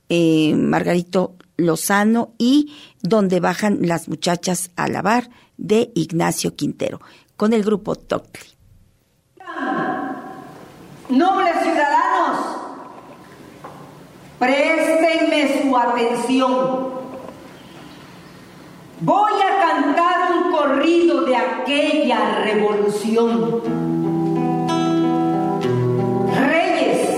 [0.10, 7.02] eh, Margarito Lozano y donde bajan las muchachas a lavar de Ignacio Quintero
[7.36, 8.46] con el grupo Tocli.
[11.10, 12.38] Nobles ciudadanos,
[14.38, 16.95] préstenme su atención
[19.02, 23.62] Voy a cantar un corrido de aquella revolución.
[26.34, 27.10] Reyes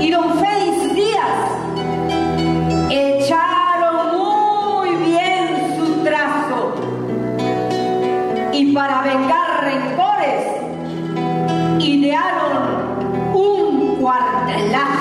[0.00, 1.50] y don Félix Díaz
[2.88, 6.74] echaron muy bien su trazo
[8.52, 10.46] y para vengar rencores
[11.80, 14.95] idearon un cuartelazo.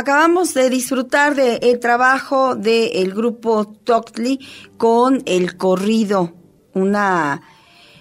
[0.00, 4.40] Acabamos de disfrutar del el trabajo del grupo Toctli
[4.78, 6.32] con el corrido,
[6.72, 7.42] una,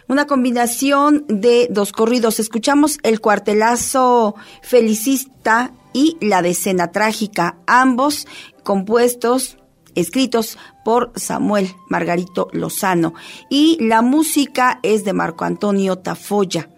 [0.08, 2.40] una combinación de dos corridos.
[2.40, 8.28] Escuchamos el cuartelazo felicista y la decena trágica, ambos
[8.64, 9.58] compuestos
[9.94, 13.14] escritos por Samuel Margarito Lozano
[13.50, 16.70] y la música es de Marco Antonio Tafoya.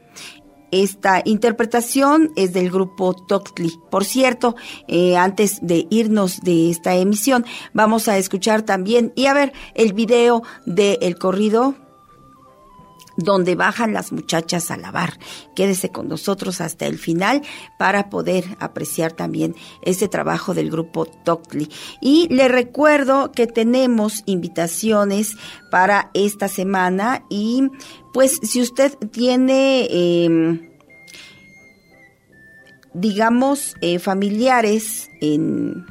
[0.72, 3.72] Esta interpretación es del grupo Toctli.
[3.90, 4.56] Por cierto,
[4.88, 9.94] eh, antes de irnos de esta emisión, vamos a escuchar también y a ver el
[9.94, 11.76] video del el corrido
[13.18, 15.20] donde bajan las muchachas a lavar.
[15.56, 17.42] Quédese con nosotros hasta el final
[17.78, 21.70] para poder apreciar también este trabajo del grupo Toctli.
[22.02, 25.36] Y le recuerdo que tenemos invitaciones
[25.70, 27.64] para esta semana y
[28.14, 29.88] pues si usted tiene...
[29.90, 30.72] Em,
[32.94, 35.86] digamos, eh, familiares en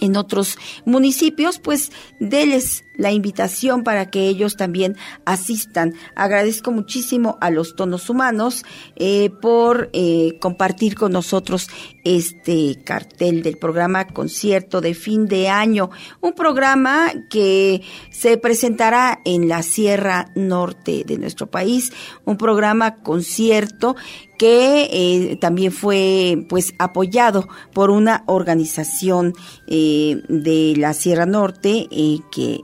[0.00, 1.90] en otros municipios, pues
[2.20, 5.94] déles la invitación para que ellos también asistan.
[6.14, 8.64] Agradezco muchísimo a los tonos humanos
[8.96, 11.68] eh, por eh, compartir con nosotros
[12.04, 19.48] este cartel del programa concierto de fin de año, un programa que se presentará en
[19.48, 21.92] la Sierra Norte de nuestro país,
[22.24, 23.94] un programa concierto
[24.38, 29.34] que eh, también fue pues apoyado por una organización
[29.68, 31.88] de la Sierra Norte
[32.30, 32.62] que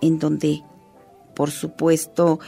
[0.00, 0.62] en donde
[1.34, 2.40] por supuesto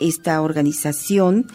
[0.00, 1.46] esta organización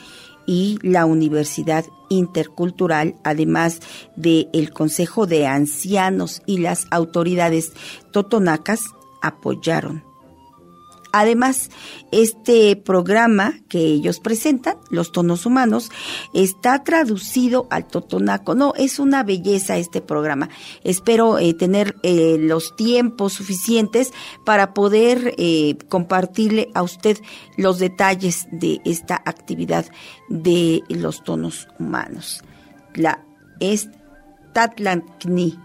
[0.45, 3.79] y la Universidad Intercultural, además
[4.15, 7.73] del el Consejo de Ancianos y las autoridades
[8.11, 8.85] totonacas,
[9.21, 10.03] apoyaron
[11.15, 11.69] Además,
[12.11, 15.91] este programa que ellos presentan, Los Tonos Humanos,
[16.34, 18.56] está traducido al totonaco.
[18.56, 20.49] No, es una belleza este programa.
[20.84, 24.11] Espero eh, tener eh, los tiempos suficientes
[24.44, 27.19] para poder eh, compartirle a usted
[27.57, 29.85] los detalles de esta actividad
[30.30, 32.44] de los tonos humanos.
[32.95, 33.23] La
[33.60, 33.88] es
[34.52, 35.60] Tatlankni.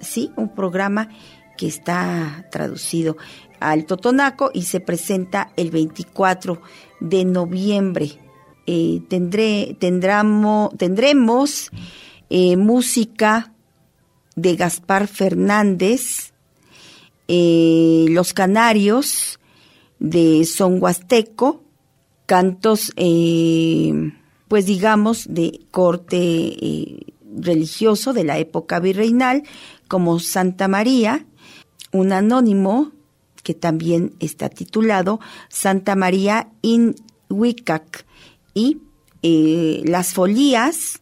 [0.00, 1.08] sí, un programa
[1.60, 3.16] que está traducido
[3.60, 6.60] al Totonaco y se presenta el 24
[7.00, 8.18] de noviembre.
[8.66, 9.02] Eh,
[9.78, 11.70] tendremos
[12.30, 13.52] eh, música
[14.36, 16.32] de Gaspar Fernández,
[17.28, 19.38] eh, Los Canarios
[19.98, 21.62] de Son Huasteco,
[22.26, 22.92] cantos,
[24.48, 27.04] pues digamos, de corte
[27.36, 29.42] religioso de la época virreinal,
[29.88, 31.26] como Santa María,
[31.92, 32.92] un anónimo
[33.42, 36.94] que también está titulado Santa María in
[37.28, 38.04] Wiccac
[38.54, 38.78] y
[39.22, 41.00] eh, las folías,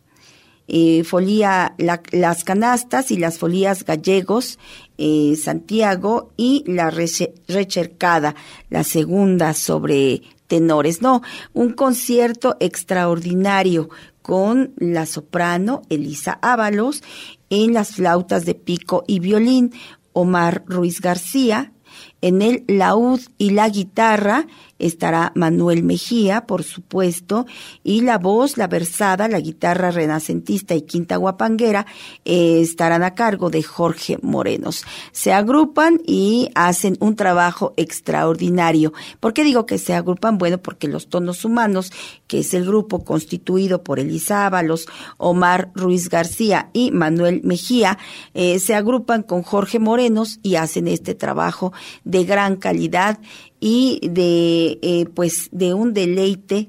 [0.66, 4.59] eh, folía, las canastas y las folías gallegos,
[4.98, 8.35] eh, Santiago y la recercada,
[8.69, 11.01] la segunda sobre tenores.
[11.01, 11.23] No,
[11.55, 13.89] un concierto extraordinario
[14.20, 17.02] con la soprano Elisa Ábalos
[17.51, 19.73] en las flautas de pico y violín,
[20.12, 21.73] Omar Ruiz García,
[22.20, 24.46] en el laúd y la guitarra
[24.78, 27.46] estará Manuel Mejía, por supuesto,
[27.82, 31.86] y la voz, la versada, la guitarra renacentista y quinta guapanguera
[32.24, 34.84] eh, estarán a cargo de Jorge Morenos.
[35.12, 38.92] Se agrupan y hacen un trabajo extraordinario.
[39.20, 40.38] ¿Por qué digo que se agrupan?
[40.38, 41.92] Bueno, porque los tonos humanos,
[42.26, 44.86] que es el grupo constituido por Elisa Ábalos,
[45.16, 47.98] Omar Ruiz García y Manuel Mejía,
[48.34, 51.72] eh, se agrupan con Jorge Morenos y hacen este trabajo
[52.05, 53.18] de gran calidad
[53.60, 56.68] y de eh, pues de un deleite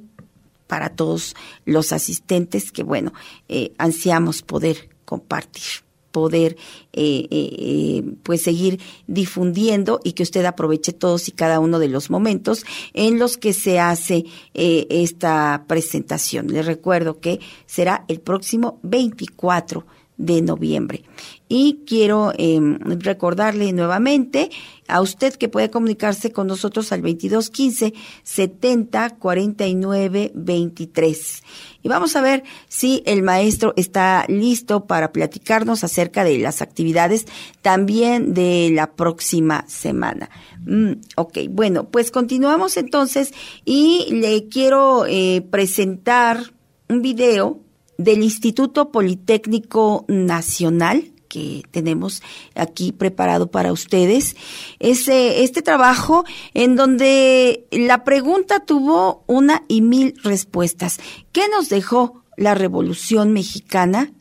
[0.68, 1.36] para todos
[1.66, 3.14] los asistentes que bueno
[3.48, 5.64] eh, ansiamos poder compartir
[6.12, 6.58] poder
[6.92, 12.66] eh, pues seguir difundiendo y que usted aproveche todos y cada uno de los momentos
[12.94, 14.26] en los que se hace
[14.56, 16.48] esta presentación.
[16.48, 19.86] Le recuerdo que será el próximo 24
[20.20, 21.04] de noviembre.
[21.48, 24.52] Y quiero em, recordarle nuevamente
[24.88, 31.44] a usted que puede comunicarse con nosotros al 2215 70 49 23.
[31.82, 37.26] Y vamos a ver si el maestro está listo para platicarnos acerca de las actividades
[37.62, 40.30] también de la próxima semana.
[40.66, 43.34] Mm, ok, bueno, pues continuamos entonces
[43.64, 46.54] y le quiero eh, presentar
[46.90, 47.62] un video
[48.00, 52.24] del Instituto Politécnico Nacional que tenemos
[52.56, 54.36] aquí preparado para ustedes.
[54.80, 61.00] Ese, este trabajo en donde la pregunta tuvo una y mil respuestas.
[61.32, 64.12] ¿Qué nos dejó la Revolución Mexicana?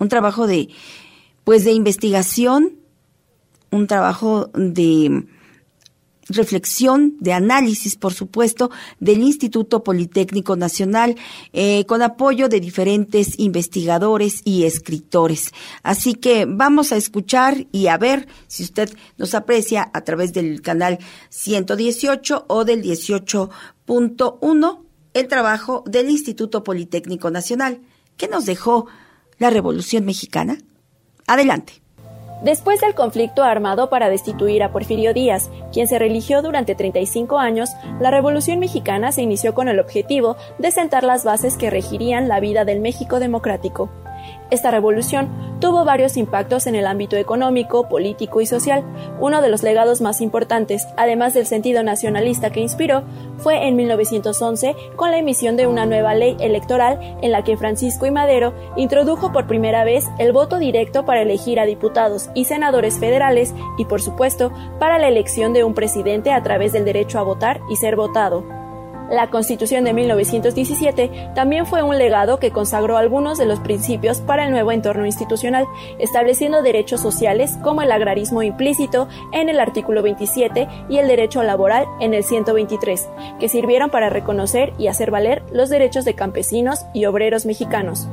[0.00, 0.70] un trabajo de,
[1.44, 2.72] pues de investigación,
[3.70, 5.26] un trabajo de
[6.28, 8.70] reflexión, de análisis, por supuesto,
[9.00, 11.16] del Instituto Politécnico Nacional,
[11.52, 15.52] eh, con apoyo de diferentes investigadores y escritores.
[15.82, 18.88] Así que vamos a escuchar y a ver si usted
[19.18, 20.98] nos aprecia a través del canal
[21.30, 27.80] 118 o del 18.1 el trabajo del Instituto Politécnico Nacional.
[28.16, 28.86] que nos dejó
[29.38, 30.58] la Revolución Mexicana?
[31.26, 31.79] Adelante.
[32.42, 37.68] Después del conflicto armado para destituir a Porfirio Díaz, quien se religió durante 35 años,
[38.00, 42.40] la Revolución Mexicana se inició con el objetivo de sentar las bases que regirían la
[42.40, 43.90] vida del México democrático.
[44.50, 45.28] Esta revolución
[45.60, 48.84] tuvo varios impactos en el ámbito económico, político y social.
[49.20, 53.04] Uno de los legados más importantes, además del sentido nacionalista que inspiró,
[53.38, 58.06] fue en 1911 con la emisión de una nueva ley electoral en la que Francisco
[58.06, 62.98] y Madero introdujo por primera vez el voto directo para elegir a diputados y senadores
[62.98, 67.22] federales y, por supuesto, para la elección de un presidente a través del derecho a
[67.22, 68.59] votar y ser votado.
[69.10, 74.44] La Constitución de 1917 también fue un legado que consagró algunos de los principios para
[74.44, 75.66] el nuevo entorno institucional,
[75.98, 81.86] estableciendo derechos sociales como el agrarismo implícito en el artículo 27 y el derecho laboral
[81.98, 83.08] en el 123,
[83.40, 88.08] que sirvieron para reconocer y hacer valer los derechos de campesinos y obreros mexicanos.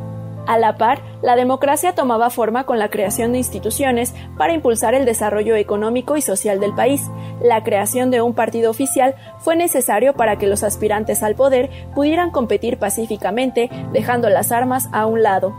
[0.47, 5.03] A la par, la democracia tomaba forma con la creación de instituciones para impulsar el
[5.05, 7.01] desarrollo económico y social del país.
[7.41, 12.31] La creación de un partido oficial fue necesario para que los aspirantes al poder pudieran
[12.31, 15.53] competir pacíficamente, dejando las armas a un lado.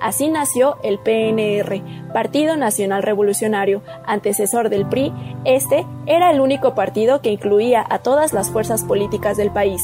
[0.00, 1.80] Así nació el PNR,
[2.12, 5.12] Partido Nacional Revolucionario, antecesor del PRI.
[5.44, 9.80] Este era el único partido que incluía a todas las fuerzas políticas del país.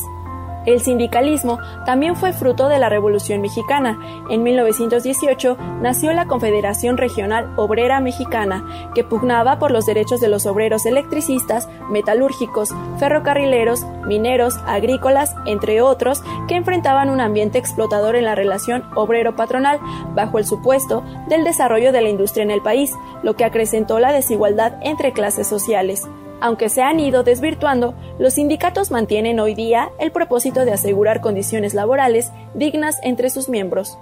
[0.68, 3.98] El sindicalismo también fue fruto de la Revolución Mexicana.
[4.28, 10.44] En 1918 nació la Confederación Regional Obrera Mexicana, que pugnaba por los derechos de los
[10.44, 18.34] obreros electricistas, metalúrgicos, ferrocarrileros, mineros, agrícolas, entre otros, que enfrentaban un ambiente explotador en la
[18.34, 19.80] relación obrero-patronal,
[20.14, 22.92] bajo el supuesto del desarrollo de la industria en el país,
[23.22, 26.06] lo que acrecentó la desigualdad entre clases sociales.
[26.40, 31.74] Aunque se han ido desvirtuando, los sindicatos mantienen hoy día el propósito de asegurar condiciones
[31.74, 33.98] laborales dignas entre sus miembros.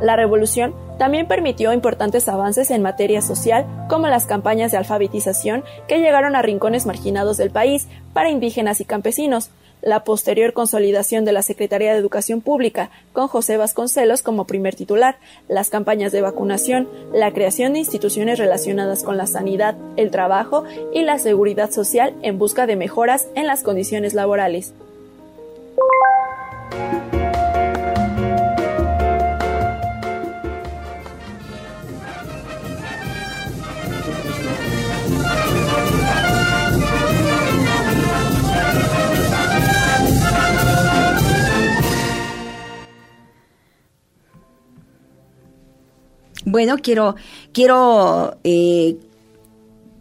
[0.00, 5.98] La revolución también permitió importantes avances en materia social, como las campañas de alfabetización que
[5.98, 9.50] llegaron a rincones marginados del país para indígenas y campesinos,
[9.82, 15.16] la posterior consolidación de la Secretaría de Educación Pública, con José Vasconcelos como primer titular,
[15.48, 21.02] las campañas de vacunación, la creación de instituciones relacionadas con la sanidad, el trabajo y
[21.02, 24.72] la seguridad social en busca de mejoras en las condiciones laborales.
[46.50, 47.14] Bueno, quiero,
[47.52, 48.96] quiero eh,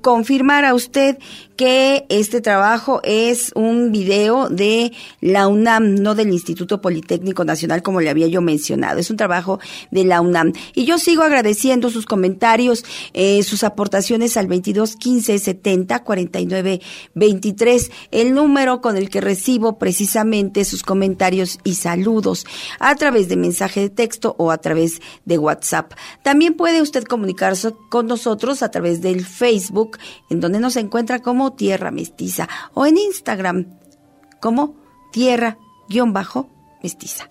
[0.02, 1.18] confirmar a usted
[1.60, 8.00] que este trabajo es un video de la UNAM, no del Instituto Politécnico Nacional, como
[8.00, 8.98] le había yo mencionado.
[8.98, 9.60] Es un trabajo
[9.92, 10.54] de la UNAM.
[10.74, 16.80] Y yo sigo agradeciendo sus comentarios, eh, sus aportaciones al 22 15 70 49
[17.16, 22.46] 23, el número con el que recibo precisamente sus comentarios y saludos
[22.80, 25.92] a través de mensaje de texto o a través de WhatsApp.
[26.24, 29.98] También puede usted comunicarse con nosotros a través del Facebook,
[30.30, 33.80] en donde nos encuentra como Tierra Mestiza o en Instagram
[34.40, 34.76] como
[35.12, 37.28] Tierra-Mestiza.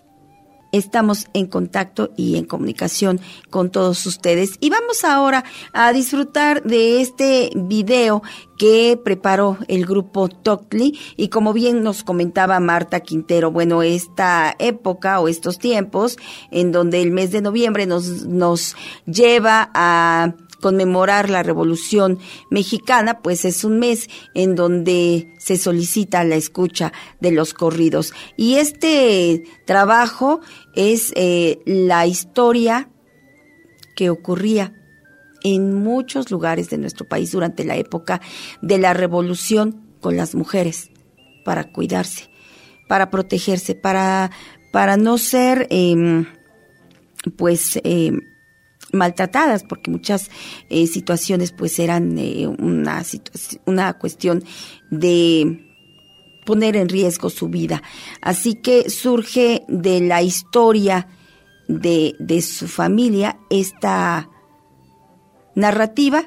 [0.71, 4.59] Estamos en contacto y en comunicación con todos ustedes.
[4.61, 5.43] Y vamos ahora
[5.73, 8.23] a disfrutar de este video
[8.59, 10.99] que preparó el grupo Toctli.
[11.17, 16.19] Y como bien nos comentaba Marta Quintero, bueno, esta época o estos tiempos
[16.51, 18.77] en donde el mes de noviembre nos, nos
[19.07, 22.19] lleva a conmemorar la Revolución
[22.51, 28.13] Mexicana, pues es un mes en donde se solicita la escucha de los corridos.
[28.37, 30.41] Y este trabajo
[30.75, 32.91] es eh, la historia
[33.97, 34.75] que ocurría
[35.43, 38.21] en muchos lugares de nuestro país durante la época
[38.63, 40.91] de la revolución con las mujeres,
[41.45, 42.31] para cuidarse,
[42.89, 44.31] para protegerse, para,
[44.73, 46.25] para no ser, eh,
[47.37, 48.13] pues, eh,
[48.93, 50.31] maltratadas porque muchas
[50.71, 53.03] eh, situaciones pues eran eh, una
[53.67, 54.43] una cuestión
[54.91, 55.65] de
[56.47, 57.83] poner en riesgo su vida.
[58.23, 61.09] Así que surge de la historia
[61.69, 64.31] de, de su familia esta
[65.55, 66.25] narrativa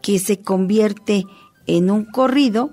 [0.00, 1.24] que se convierte
[1.66, 2.70] en un corrido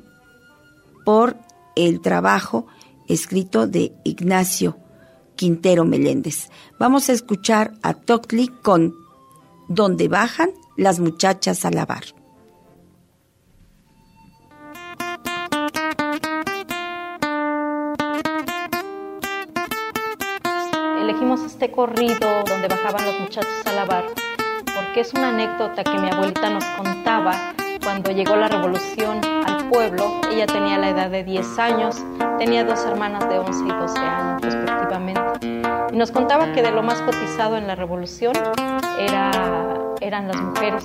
[1.05, 1.37] por
[1.75, 2.67] el trabajo
[3.07, 4.77] escrito de Ignacio
[5.39, 6.49] Quintero Meléndez.
[6.79, 8.93] Vamos a escuchar a Tocli con
[9.69, 12.03] Donde bajan las muchachas a lavar.
[21.01, 24.07] Elegimos este corrido donde bajaban los muchachos a lavar
[24.65, 29.21] porque es una anécdota que mi abuelita nos contaba cuando llegó la revolución
[29.71, 32.03] Ella tenía la edad de 10 años,
[32.39, 35.21] tenía dos hermanas de 11 y 12 años respectivamente.
[35.93, 38.33] Y nos contaba que de lo más cotizado en la revolución
[38.99, 39.31] era,
[40.01, 40.83] eran las mujeres.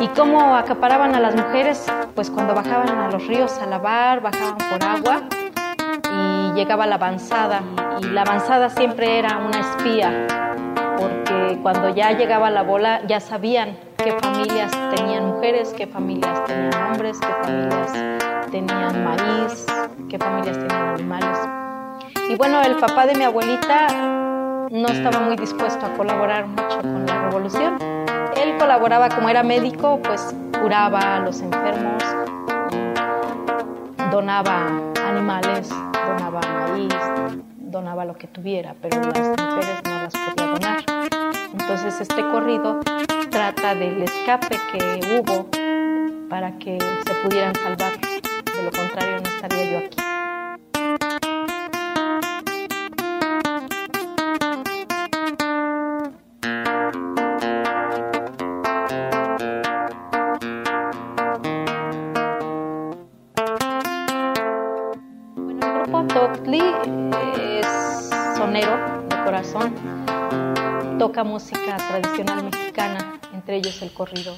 [0.00, 1.86] ¿Y cómo acaparaban a las mujeres?
[2.14, 5.22] Pues cuando bajaban a los ríos a lavar, bajaban por agua
[6.12, 7.62] y llegaba la avanzada.
[8.02, 10.26] Y la avanzada siempre era una espía,
[11.54, 17.18] cuando ya llegaba la bola ya sabían qué familias tenían mujeres, qué familias tenían hombres,
[17.20, 17.92] qué familias
[18.50, 19.66] tenían maíz,
[20.08, 21.38] qué familias tenían animales.
[22.28, 23.86] Y bueno, el papá de mi abuelita
[24.70, 27.78] no estaba muy dispuesto a colaborar mucho con la revolución.
[28.36, 32.02] Él colaboraba como era médico, pues curaba a los enfermos,
[34.10, 34.66] donaba
[35.08, 36.94] animales, donaba maíz,
[37.58, 39.85] donaba lo que tuviera, pero las mujeres
[41.58, 42.80] Entonces este corrido
[43.30, 45.48] trata del escape que hubo
[46.28, 47.92] para que se pudieran salvar.
[47.98, 50.05] De lo contrario no estaría yo aquí.
[71.26, 74.36] Música tradicional mexicana, entre ellos el corrido.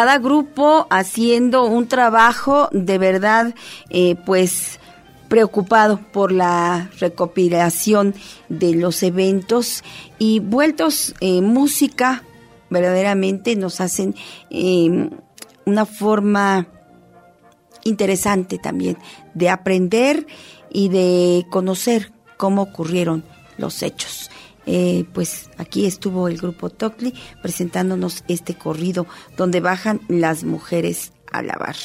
[0.00, 3.54] Cada grupo haciendo un trabajo de verdad,
[3.90, 4.80] eh, pues
[5.28, 8.14] preocupado por la recopilación
[8.48, 9.84] de los eventos
[10.18, 12.24] y vueltos eh, música
[12.70, 14.14] verdaderamente nos hacen
[14.48, 15.10] eh,
[15.66, 16.66] una forma
[17.84, 18.96] interesante también
[19.34, 20.26] de aprender
[20.70, 23.22] y de conocer cómo ocurrieron
[23.58, 24.29] los hechos.
[24.66, 29.06] Eh, pues aquí estuvo el grupo Tocli presentándonos este corrido
[29.36, 31.76] donde bajan las mujeres a lavar.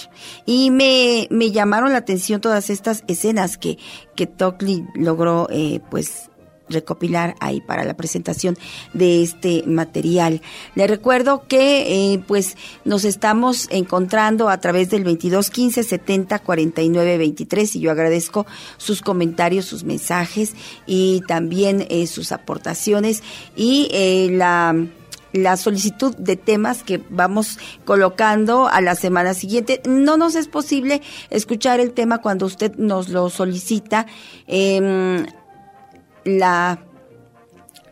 [0.46, 3.78] Y me, me llamaron la atención todas estas escenas que,
[4.16, 6.30] que Tocli logró eh, pues
[6.70, 8.58] recopilar ahí para la presentación
[8.94, 10.42] de este material.
[10.76, 17.18] Le recuerdo que eh, pues nos estamos encontrando a través del 22 15 70 49
[17.18, 18.46] 23 y yo agradezco
[18.78, 20.54] sus comentarios, sus mensajes
[20.86, 23.24] y también eh, sus aportaciones
[23.56, 24.76] y eh, la
[25.36, 29.82] la solicitud de temas que vamos colocando a la semana siguiente.
[29.86, 34.06] No nos es posible escuchar el tema cuando usted nos lo solicita.
[34.48, 35.26] Eh,
[36.26, 36.80] la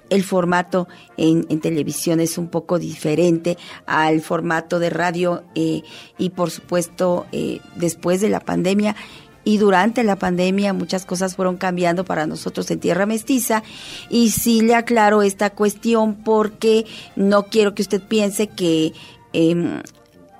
[0.10, 0.88] el formato
[1.18, 3.58] en, televisión es un poco diferente
[3.88, 5.82] al formato de radio eh,
[6.20, 8.96] y por supuesto eh, después de la pandemia
[9.44, 13.64] y durante la pandemia muchas cosas fueron cambiando para nosotros en Tierra Mestiza.
[14.10, 16.86] Y sí le aclaro esta cuestión porque
[17.16, 18.94] no quiero que usted piense que
[19.34, 19.82] em,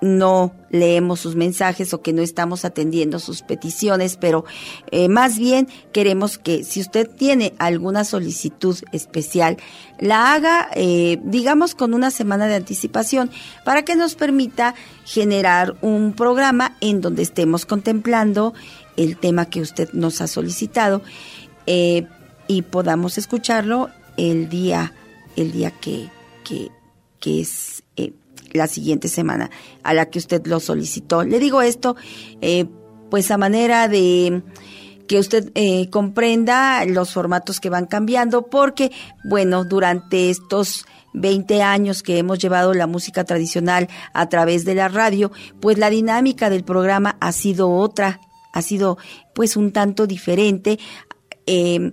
[0.00, 4.44] no leemos sus mensajes o que no estamos atendiendo sus peticiones, pero
[4.90, 9.56] eh, más bien queremos que si usted tiene alguna solicitud especial,
[10.00, 13.30] la haga, eh, digamos, con una semana de anticipación
[13.64, 14.74] para que nos permita
[15.04, 18.52] generar un programa en donde estemos contemplando
[18.96, 21.02] el tema que usted nos ha solicitado
[21.66, 22.08] eh,
[22.48, 24.92] y podamos escucharlo el día,
[25.36, 26.08] el día que,
[26.42, 26.72] que,
[27.20, 27.73] que es
[28.54, 29.50] la siguiente semana
[29.82, 31.24] a la que usted lo solicitó.
[31.24, 31.96] Le digo esto,
[32.40, 32.66] eh,
[33.10, 34.42] pues a manera de
[35.06, 38.90] que usted eh, comprenda los formatos que van cambiando, porque,
[39.28, 44.88] bueno, durante estos 20 años que hemos llevado la música tradicional a través de la
[44.88, 48.20] radio, pues la dinámica del programa ha sido otra,
[48.52, 48.98] ha sido
[49.34, 50.78] pues un tanto diferente.
[51.46, 51.92] Eh,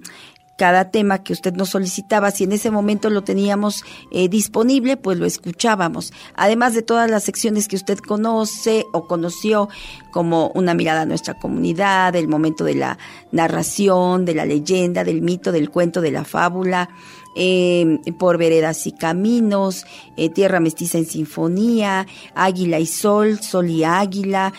[0.62, 5.18] cada tema que usted nos solicitaba, si en ese momento lo teníamos eh, disponible, pues
[5.18, 6.14] lo escuchábamos.
[6.36, 9.70] Además de todas las secciones que usted conoce o conoció,
[10.12, 13.00] como una mirada a nuestra comunidad, el momento de la
[13.32, 16.90] narración, de la leyenda, del mito, del cuento, de la fábula,
[17.36, 22.06] eh, por veredas y caminos, eh, Tierra Mestiza en Sinfonía,
[22.36, 24.54] Águila y Sol, Sol y Águila,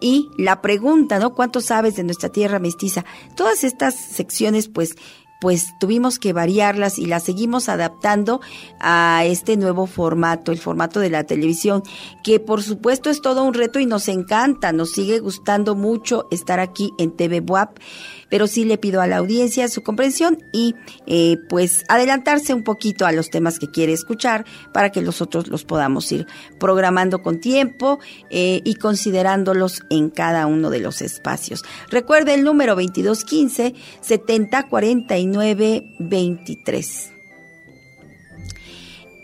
[0.00, 1.34] y la pregunta, ¿no?
[1.34, 3.04] ¿Cuánto sabes de nuestra tierra mestiza?
[3.36, 4.96] Todas estas secciones, pues,
[5.40, 8.40] pues tuvimos que variarlas y las seguimos adaptando
[8.80, 11.82] a este nuevo formato, el formato de la televisión,
[12.24, 16.58] que por supuesto es todo un reto y nos encanta, nos sigue gustando mucho estar
[16.60, 17.78] aquí en TV WAP
[18.28, 20.74] pero sí le pido a la audiencia su comprensión y
[21.06, 25.64] eh, pues adelantarse un poquito a los temas que quiere escuchar para que nosotros los
[25.64, 26.26] podamos ir
[26.58, 27.98] programando con tiempo
[28.30, 31.62] eh, y considerándolos en cada uno de los espacios.
[31.90, 37.12] Recuerde el número 2215 7049 23.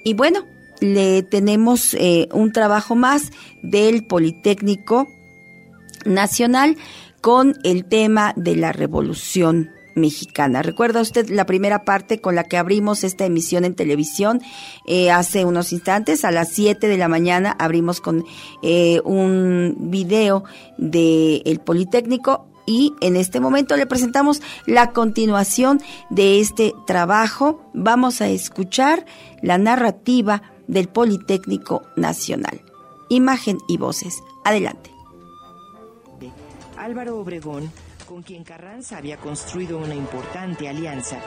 [0.04, 0.46] Y bueno,
[0.80, 3.32] le tenemos eh, un trabajo más
[3.62, 5.08] del Politécnico
[6.04, 6.76] Nacional
[7.24, 10.60] con el tema de la revolución mexicana.
[10.60, 14.42] ¿Recuerda usted la primera parte con la que abrimos esta emisión en televisión
[14.86, 16.26] eh, hace unos instantes?
[16.26, 18.26] A las 7 de la mañana abrimos con
[18.62, 20.44] eh, un video
[20.76, 25.80] del el Politécnico y en este momento le presentamos la continuación
[26.10, 27.62] de este trabajo.
[27.72, 29.06] Vamos a escuchar
[29.40, 32.60] la narrativa del Politécnico Nacional.
[33.08, 34.22] Imagen y voces.
[34.44, 34.93] Adelante.
[36.84, 37.72] Álvaro Obregón,
[38.06, 41.18] con quien Carranza había construido una importante alianza,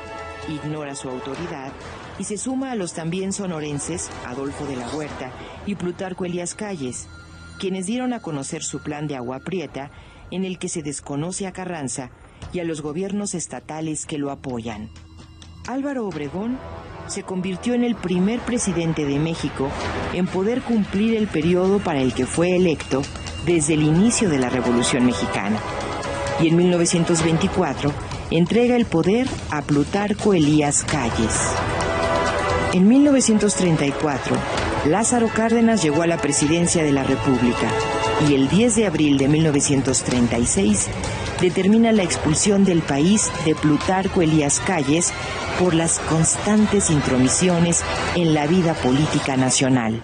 [0.48, 1.72] ignora su autoridad
[2.20, 5.32] y se suma a los también sonorenses Adolfo de la Huerta
[5.66, 7.08] y Plutarco Elías Calles,
[7.60, 9.90] quienes dieron a conocer su plan de agua prieta
[10.30, 12.12] en el que se desconoce a Carranza
[12.54, 14.92] y a los gobiernos estatales que lo apoyan.
[15.66, 16.60] Álvaro Obregón
[17.08, 19.72] se convirtió en el primer presidente de México
[20.14, 23.02] en poder cumplir el periodo para el que fue electo
[23.48, 25.58] desde el inicio de la Revolución Mexicana.
[26.40, 27.92] Y en 1924
[28.30, 31.54] entrega el poder a Plutarco Elías Calles.
[32.74, 34.36] En 1934,
[34.86, 37.72] Lázaro Cárdenas llegó a la presidencia de la República
[38.30, 40.88] y el 10 de abril de 1936
[41.42, 45.14] determina la expulsión del país de Plutarco Elías Calles
[45.60, 47.84] por las constantes intromisiones
[48.16, 50.04] en la vida política nacional.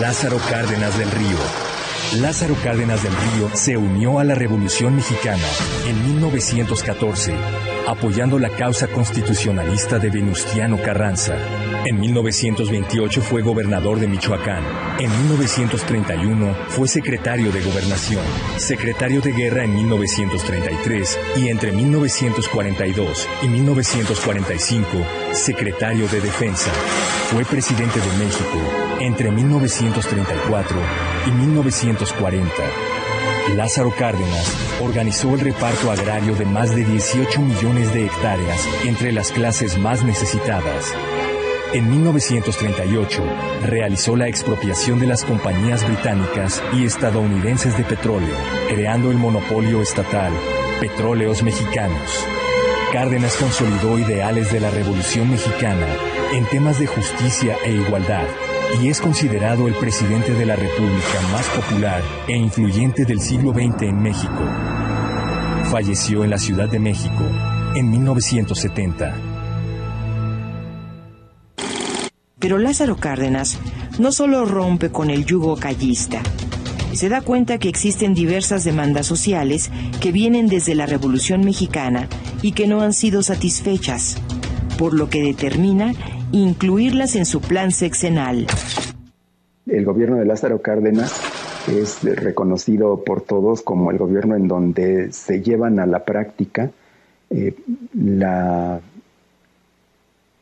[0.00, 1.38] Lázaro Cárdenas del Río.
[2.20, 5.46] Lázaro Cárdenas del Río se unió a la Revolución Mexicana
[5.86, 7.34] en 1914,
[7.88, 11.36] apoyando la causa constitucionalista de Venustiano Carranza.
[11.88, 14.64] En 1928 fue gobernador de Michoacán.
[14.98, 18.24] En 1931 fue secretario de Gobernación,
[18.56, 24.88] secretario de Guerra en 1933 y entre 1942 y 1945
[25.30, 26.72] secretario de Defensa.
[27.30, 28.58] Fue presidente de México
[28.98, 30.76] entre 1934
[31.28, 32.52] y 1940.
[33.54, 39.30] Lázaro Cárdenas organizó el reparto agrario de más de 18 millones de hectáreas entre las
[39.30, 40.92] clases más necesitadas.
[41.72, 43.22] En 1938
[43.66, 48.34] realizó la expropiación de las compañías británicas y estadounidenses de petróleo,
[48.68, 50.32] creando el monopolio estatal
[50.80, 52.26] Petróleos Mexicanos.
[52.92, 55.86] Cárdenas consolidó ideales de la Revolución Mexicana
[56.32, 58.26] en temas de justicia e igualdad
[58.80, 63.82] y es considerado el presidente de la República más popular e influyente del siglo XX
[63.82, 64.44] en México.
[65.70, 67.24] Falleció en la Ciudad de México
[67.74, 69.35] en 1970.
[72.38, 73.58] Pero Lázaro Cárdenas
[73.98, 76.20] no solo rompe con el yugo callista,
[76.92, 82.08] se da cuenta que existen diversas demandas sociales que vienen desde la Revolución Mexicana
[82.42, 84.16] y que no han sido satisfechas,
[84.78, 85.92] por lo que determina
[86.32, 88.46] incluirlas en su plan sexenal.
[89.66, 91.20] El gobierno de Lázaro Cárdenas
[91.68, 96.70] es reconocido por todos como el gobierno en donde se llevan a la práctica
[97.30, 97.54] eh,
[97.94, 98.80] la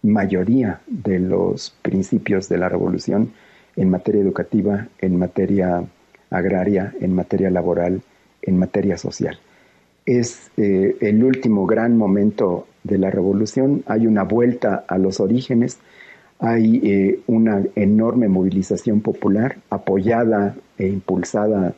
[0.04, 3.32] mayoría de los principios de la revolución
[3.74, 5.82] en materia educativa, en materia
[6.30, 8.02] agraria, en materia laboral,
[8.42, 9.38] en materia social.
[10.06, 15.78] Es eh, el último gran momento de la revolución, hay una vuelta a los orígenes,
[16.38, 21.74] hay eh, una enorme movilización popular apoyada e impulsada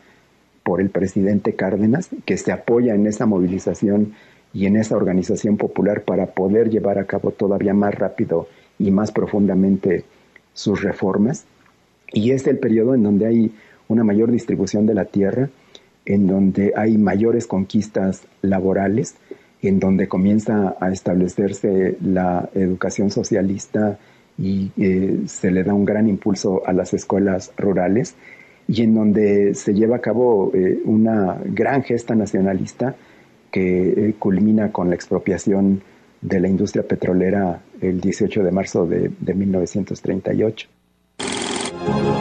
[0.64, 4.14] por el presidente Cárdenas, que se apoya en esa movilización
[4.56, 9.12] y en esa organización popular para poder llevar a cabo todavía más rápido y más
[9.12, 10.04] profundamente
[10.54, 11.44] sus reformas.
[12.10, 13.54] Y es el periodo en donde hay
[13.86, 15.50] una mayor distribución de la tierra,
[16.06, 19.16] en donde hay mayores conquistas laborales,
[19.60, 23.98] en donde comienza a establecerse la educación socialista
[24.38, 28.14] y eh, se le da un gran impulso a las escuelas rurales
[28.68, 32.96] y en donde se lleva a cabo eh, una gran gesta nacionalista
[33.56, 35.82] que eh, culmina con la expropiación
[36.20, 40.68] de la industria petrolera el 18 de marzo de, de 1938.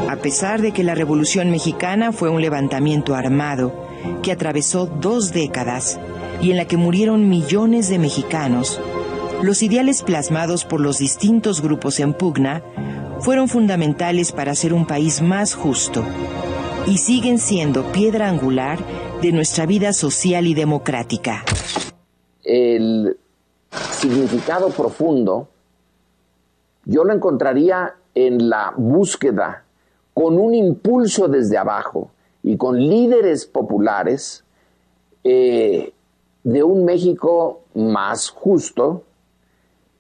[0.10, 3.74] A pesar de que la Revolución Mexicana fue un levantamiento armado
[4.24, 6.00] que atravesó dos décadas
[6.42, 8.80] y en la que murieron millones de mexicanos,
[9.44, 12.64] los ideales plasmados por los distintos grupos en pugna
[13.20, 16.06] fueron fundamentales para hacer un país más justo
[16.88, 18.80] y siguen siendo piedra angular
[19.22, 21.44] de nuestra vida social y democrática.
[22.44, 23.18] El
[23.92, 25.48] significado profundo
[26.86, 29.64] yo lo encontraría en la búsqueda
[30.14, 32.12] con un impulso desde abajo
[32.44, 34.44] y con líderes populares
[35.24, 35.94] eh,
[36.44, 39.04] de un México más justo,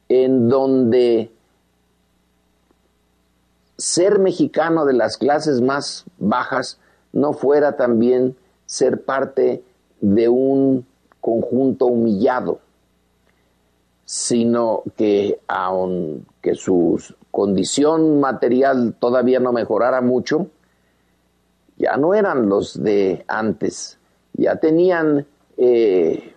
[0.07, 1.31] en donde
[3.77, 6.79] ser mexicano de las clases más bajas
[7.11, 9.63] no fuera también ser parte
[10.01, 10.85] de un
[11.21, 12.59] conjunto humillado,
[14.05, 17.01] sino que aunque su
[17.31, 20.47] condición material todavía no mejorara mucho,
[21.77, 23.97] ya no eran los de antes,
[24.33, 25.25] ya tenían
[25.57, 26.33] eh,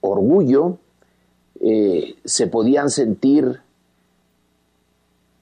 [0.00, 0.78] orgullo,
[1.60, 3.60] eh, se podían sentir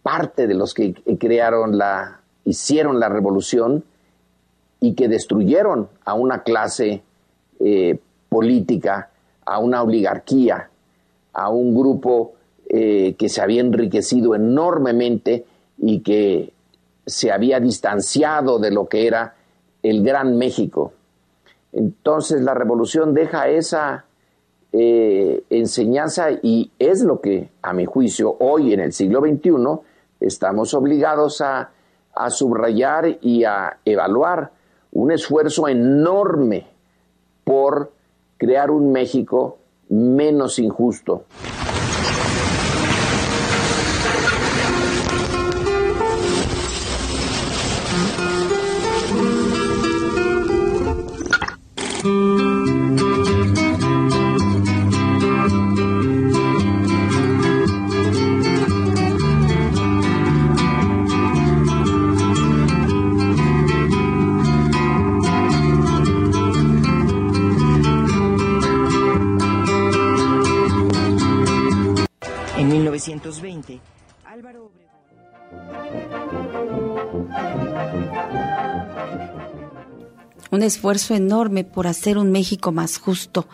[0.03, 3.85] parte de los que crearon la, hicieron la revolución
[4.81, 7.03] y que destruyeron a una clase
[7.61, 7.99] eh,
[8.29, 9.11] política,
[9.45, 10.71] a una oligarquía,
[11.33, 12.35] a un grupo
[12.69, 15.47] eh, que se había enriquecido enormemente
[15.79, 16.53] y que
[17.07, 19.35] se había distanciado de lo que era
[19.83, 20.93] el Gran México.
[21.73, 24.05] Entonces la revolución deja esa
[24.73, 29.51] eh, enseñanza y es lo que, a mi juicio, hoy en el siglo XXI
[30.21, 31.71] estamos obligados a,
[32.15, 34.53] a subrayar y a evaluar
[34.99, 36.67] un esfuerzo enorme
[37.45, 37.93] por
[38.37, 39.59] crear un México
[39.89, 41.23] menos injusto.
[80.59, 83.47] Un esfuerzo enorme por hacer un México más justo.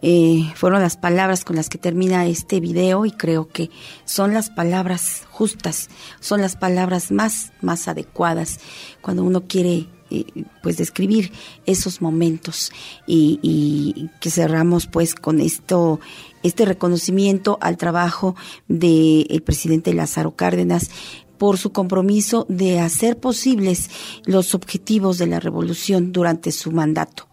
[0.00, 3.70] Eh, fueron las palabras con las que termina este video y creo que
[4.06, 8.58] son las palabras justas, son las palabras más, más adecuadas
[9.02, 10.24] cuando uno quiere eh,
[10.62, 11.30] pues describir
[11.66, 12.72] esos momentos
[13.06, 16.00] y, que cerramos pues con esto
[16.42, 18.36] este reconocimiento al trabajo
[18.68, 20.90] del el presidente Lázaro Cárdenas
[21.38, 23.90] por su compromiso de hacer posibles
[24.24, 27.28] los objetivos de la revolución durante su mandato.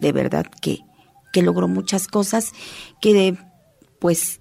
[0.00, 0.80] De verdad que,
[1.32, 2.52] que logró muchas cosas
[3.00, 3.36] que,
[3.98, 4.40] pues,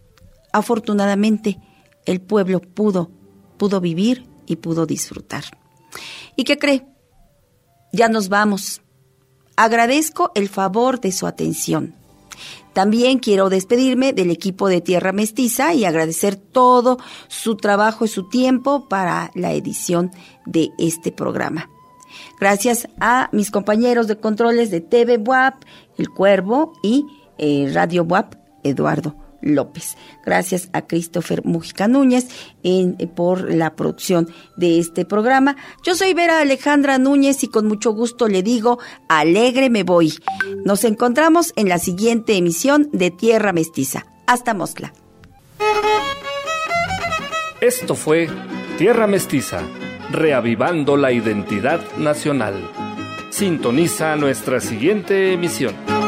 [0.54, 1.60] afortunadamente
[2.06, 3.12] el pueblo pudo,
[3.58, 5.44] pudo vivir y pudo disfrutar.
[6.36, 6.86] ¿Y qué cree?
[7.92, 8.82] Ya nos vamos.
[9.56, 11.99] Agradezco el favor de su atención.
[12.80, 16.98] También quiero despedirme del equipo de Tierra Mestiza y agradecer todo
[17.28, 20.12] su trabajo y su tiempo para la edición
[20.46, 21.70] de este programa.
[22.40, 25.56] Gracias a mis compañeros de controles de TV WAP,
[25.98, 27.06] El Cuervo y
[27.38, 29.96] eh, Radio WAP, Eduardo López.
[30.26, 32.28] Gracias a Christopher Mujica Núñez
[32.64, 35.56] en, por la producción de este programa.
[35.84, 40.14] Yo soy Vera Alejandra Núñez y con mucho gusto le digo, alegre me voy.
[40.66, 44.06] Nos encontramos en la siguiente emisión de Tierra Mestiza.
[44.28, 44.94] Hasta Mosla.
[47.62, 48.30] Esto fue
[48.78, 49.62] Tierra Mestiza,
[50.12, 52.56] reavivando la identidad nacional.
[53.32, 55.99] Sintoniza nuestra siguiente emisión.